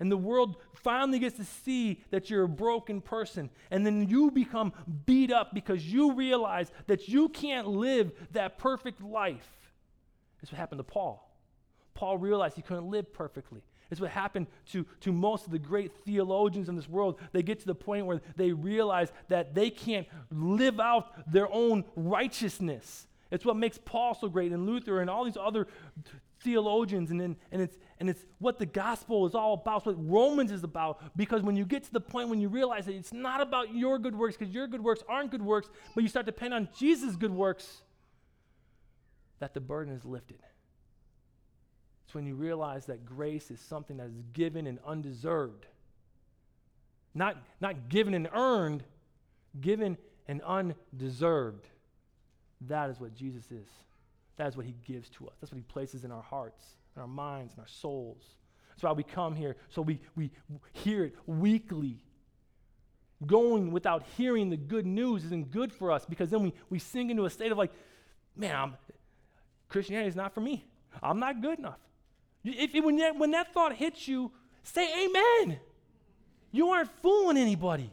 And 0.00 0.10
the 0.10 0.16
world 0.16 0.56
finally 0.74 1.20
gets 1.20 1.36
to 1.36 1.44
see 1.44 2.02
that 2.10 2.28
you're 2.28 2.42
a 2.42 2.48
broken 2.48 3.00
person. 3.00 3.50
And 3.70 3.86
then 3.86 4.08
you 4.08 4.32
become 4.32 4.72
beat 5.06 5.30
up 5.30 5.54
because 5.54 5.86
you 5.86 6.14
realize 6.14 6.72
that 6.88 7.08
you 7.08 7.28
can't 7.28 7.68
live 7.68 8.10
that 8.32 8.58
perfect 8.58 9.00
life. 9.00 9.46
This 10.40 10.50
what 10.50 10.58
happened 10.58 10.80
to 10.80 10.84
Paul. 10.84 11.31
Paul 11.94 12.18
realized 12.18 12.56
he 12.56 12.62
couldn't 12.62 12.90
live 12.90 13.12
perfectly. 13.12 13.62
It's 13.90 14.00
what 14.00 14.10
happened 14.10 14.46
to, 14.72 14.86
to 15.00 15.12
most 15.12 15.44
of 15.44 15.52
the 15.52 15.58
great 15.58 15.92
theologians 16.06 16.70
in 16.70 16.76
this 16.76 16.88
world. 16.88 17.20
They 17.32 17.42
get 17.42 17.60
to 17.60 17.66
the 17.66 17.74
point 17.74 18.06
where 18.06 18.22
they 18.36 18.52
realize 18.52 19.12
that 19.28 19.54
they 19.54 19.68
can't 19.68 20.06
live 20.30 20.80
out 20.80 21.30
their 21.30 21.52
own 21.52 21.84
righteousness. 21.94 23.06
It's 23.30 23.44
what 23.44 23.56
makes 23.56 23.78
Paul 23.78 24.14
so 24.14 24.28
great 24.28 24.50
and 24.52 24.66
Luther 24.66 25.00
and 25.00 25.10
all 25.10 25.24
these 25.24 25.36
other 25.36 25.66
theologians. 26.40 27.10
And, 27.10 27.20
then, 27.20 27.36
and, 27.50 27.60
it's, 27.60 27.76
and 28.00 28.08
it's 28.08 28.24
what 28.38 28.58
the 28.58 28.66
gospel 28.66 29.26
is 29.26 29.34
all 29.34 29.54
about, 29.54 29.78
it's 29.78 29.86
what 29.86 29.96
Romans 29.98 30.52
is 30.52 30.64
about. 30.64 31.16
Because 31.16 31.42
when 31.42 31.56
you 31.56 31.66
get 31.66 31.84
to 31.84 31.92
the 31.92 32.00
point 32.00 32.30
when 32.30 32.40
you 32.40 32.48
realize 32.48 32.86
that 32.86 32.94
it's 32.94 33.12
not 33.12 33.42
about 33.42 33.74
your 33.74 33.98
good 33.98 34.16
works, 34.16 34.38
because 34.38 34.54
your 34.54 34.66
good 34.66 34.82
works 34.82 35.02
aren't 35.06 35.30
good 35.30 35.42
works, 35.42 35.68
but 35.94 36.02
you 36.02 36.08
start 36.08 36.24
to 36.24 36.32
depend 36.32 36.54
on 36.54 36.68
Jesus' 36.78 37.16
good 37.16 37.32
works, 37.32 37.82
that 39.38 39.52
the 39.52 39.60
burden 39.60 39.92
is 39.92 40.04
lifted. 40.04 40.38
It's 42.12 42.14
when 42.14 42.26
you 42.26 42.34
realize 42.34 42.84
that 42.86 43.06
grace 43.06 43.50
is 43.50 43.58
something 43.58 43.96
that 43.96 44.08
is 44.08 44.20
given 44.34 44.66
and 44.66 44.78
undeserved. 44.86 45.64
Not, 47.14 47.38
not 47.58 47.88
given 47.88 48.12
and 48.12 48.28
earned, 48.34 48.84
given 49.62 49.96
and 50.28 50.42
undeserved. 50.42 51.66
That 52.68 52.90
is 52.90 53.00
what 53.00 53.14
Jesus 53.14 53.50
is. 53.50 53.66
That 54.36 54.46
is 54.46 54.58
what 54.58 54.66
he 54.66 54.74
gives 54.86 55.08
to 55.08 55.26
us. 55.26 55.32
That's 55.40 55.50
what 55.52 55.56
he 55.56 55.62
places 55.62 56.04
in 56.04 56.12
our 56.12 56.20
hearts, 56.20 56.62
in 56.96 57.00
our 57.00 57.08
minds, 57.08 57.54
in 57.54 57.60
our 57.60 57.66
souls. 57.66 58.22
That's 58.72 58.82
why 58.82 58.92
we 58.92 59.04
come 59.04 59.34
here, 59.34 59.56
so 59.70 59.80
we, 59.80 59.98
we 60.14 60.30
hear 60.74 61.04
it 61.04 61.14
weekly. 61.24 61.96
Going 63.24 63.72
without 63.72 64.04
hearing 64.18 64.50
the 64.50 64.58
good 64.58 64.84
news 64.84 65.24
isn't 65.24 65.50
good 65.50 65.72
for 65.72 65.90
us 65.90 66.04
because 66.04 66.28
then 66.28 66.42
we, 66.42 66.52
we 66.68 66.78
sink 66.78 67.10
into 67.10 67.24
a 67.24 67.30
state 67.30 67.52
of 67.52 67.56
like, 67.56 67.72
man, 68.36 68.54
I'm, 68.54 68.76
Christianity 69.70 70.10
is 70.10 70.16
not 70.16 70.34
for 70.34 70.42
me. 70.42 70.66
I'm 71.02 71.18
not 71.18 71.40
good 71.40 71.58
enough. 71.58 71.78
If, 72.44 72.84
when, 72.84 72.96
that, 72.96 73.16
when 73.16 73.30
that 73.32 73.52
thought 73.52 73.74
hits 73.74 74.08
you, 74.08 74.32
say 74.62 75.06
amen. 75.06 75.58
You 76.50 76.68
aren't 76.70 76.90
fooling 77.00 77.36
anybody. 77.36 77.90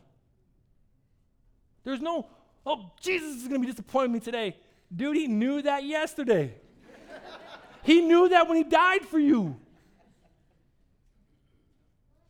There's 1.83 2.01
no, 2.01 2.27
oh, 2.65 2.91
Jesus 2.99 3.37
is 3.37 3.47
going 3.47 3.61
to 3.61 3.65
be 3.65 3.71
disappointed 3.71 4.11
me 4.11 4.19
today. 4.19 4.57
Dude, 4.93 5.15
he 5.15 5.27
knew 5.27 5.61
that 5.61 5.83
yesterday. 5.83 6.53
he 7.83 8.01
knew 8.01 8.29
that 8.29 8.47
when 8.47 8.57
he 8.57 8.63
died 8.63 9.03
for 9.03 9.19
you. 9.19 9.55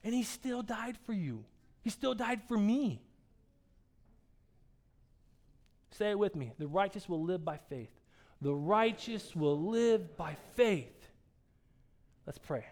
And 0.04 0.14
he 0.14 0.24
still 0.24 0.62
died 0.62 0.98
for 1.06 1.14
you. 1.14 1.44
He 1.82 1.90
still 1.90 2.14
died 2.14 2.42
for 2.48 2.58
me. 2.58 3.02
Say 5.92 6.12
it 6.12 6.20
with 6.20 6.36
me. 6.36 6.54
The 6.58 6.68
righteous 6.68 7.10
will 7.10 7.24
live 7.24 7.44
by 7.44 7.58
faith. 7.70 7.92
The 8.42 8.54
righteous 8.54 9.36
will 9.36 9.60
live 9.60 10.16
by 10.16 10.38
faith. 10.56 10.99
Let's 12.26 12.38
pray. 12.38 12.66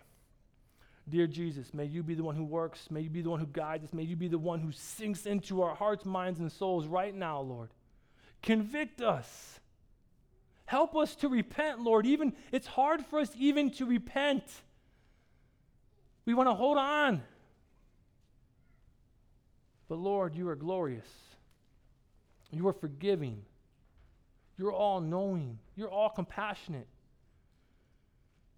Dear 1.10 1.25
Jesus, 1.25 1.73
may 1.73 1.86
you 1.86 2.03
be 2.03 2.15
the 2.15 2.23
one 2.23 2.36
who 2.36 2.43
works. 2.43 2.91
May 2.91 3.01
you 3.01 3.10
be 3.10 3.21
the 3.21 3.29
one 3.29 3.39
who 3.39 3.47
guides 3.47 3.86
us. 3.86 3.93
May 3.93 4.03
you 4.03 4.15
be 4.15 4.27
the 4.27 4.38
one 4.38 4.60
who 4.60 4.71
sinks 4.71 5.25
into 5.25 5.62
our 5.62 5.73
hearts, 5.73 6.05
minds, 6.05 6.39
and 6.39 6.51
souls 6.51 6.86
right 6.86 7.15
now, 7.15 7.39
Lord. 7.39 7.69
Convict 8.41 9.01
us. 9.01 9.60
Help 10.65 10.97
us 10.97 11.15
to 11.15 11.29
repent, 11.29 11.79
Lord. 11.79 12.05
Even 12.05 12.33
it's 12.51 12.67
hard 12.67 13.05
for 13.05 13.19
us 13.19 13.31
even 13.38 13.71
to 13.71 13.86
repent. 13.86 14.43
We 16.25 16.33
want 16.33 16.49
to 16.49 16.53
hold 16.53 16.77
on. 16.77 17.23
But 19.88 19.99
Lord, 19.99 20.36
you 20.36 20.49
are 20.49 20.57
glorious. 20.57 21.07
You 22.51 22.67
are 22.67 22.73
forgiving. 22.73 23.43
You're 24.57 24.73
all 24.73 24.99
knowing. 24.99 25.60
You're 25.77 25.89
all 25.89 26.10
compassionate. 26.10 26.88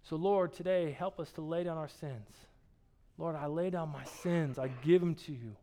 So, 0.08 0.16
Lord, 0.16 0.52
today, 0.52 0.94
help 0.98 1.20
us 1.20 1.30
to 1.32 1.40
lay 1.40 1.64
down 1.64 1.76
our 1.76 1.88
sins. 1.88 2.28
Lord, 3.18 3.36
I 3.36 3.46
lay 3.46 3.70
down 3.70 3.90
my 3.90 4.04
sins, 4.04 4.58
I 4.58 4.68
give 4.68 5.00
them 5.00 5.14
to 5.26 5.32
you. 5.32 5.54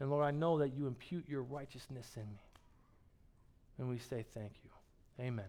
And 0.00 0.10
Lord, 0.10 0.24
I 0.24 0.30
know 0.30 0.58
that 0.58 0.72
you 0.74 0.86
impute 0.86 1.28
your 1.28 1.42
righteousness 1.42 2.08
in 2.16 2.22
me. 2.22 2.40
And 3.78 3.88
we 3.88 3.98
say 3.98 4.24
thank 4.34 4.52
you. 4.64 5.24
Amen. 5.24 5.44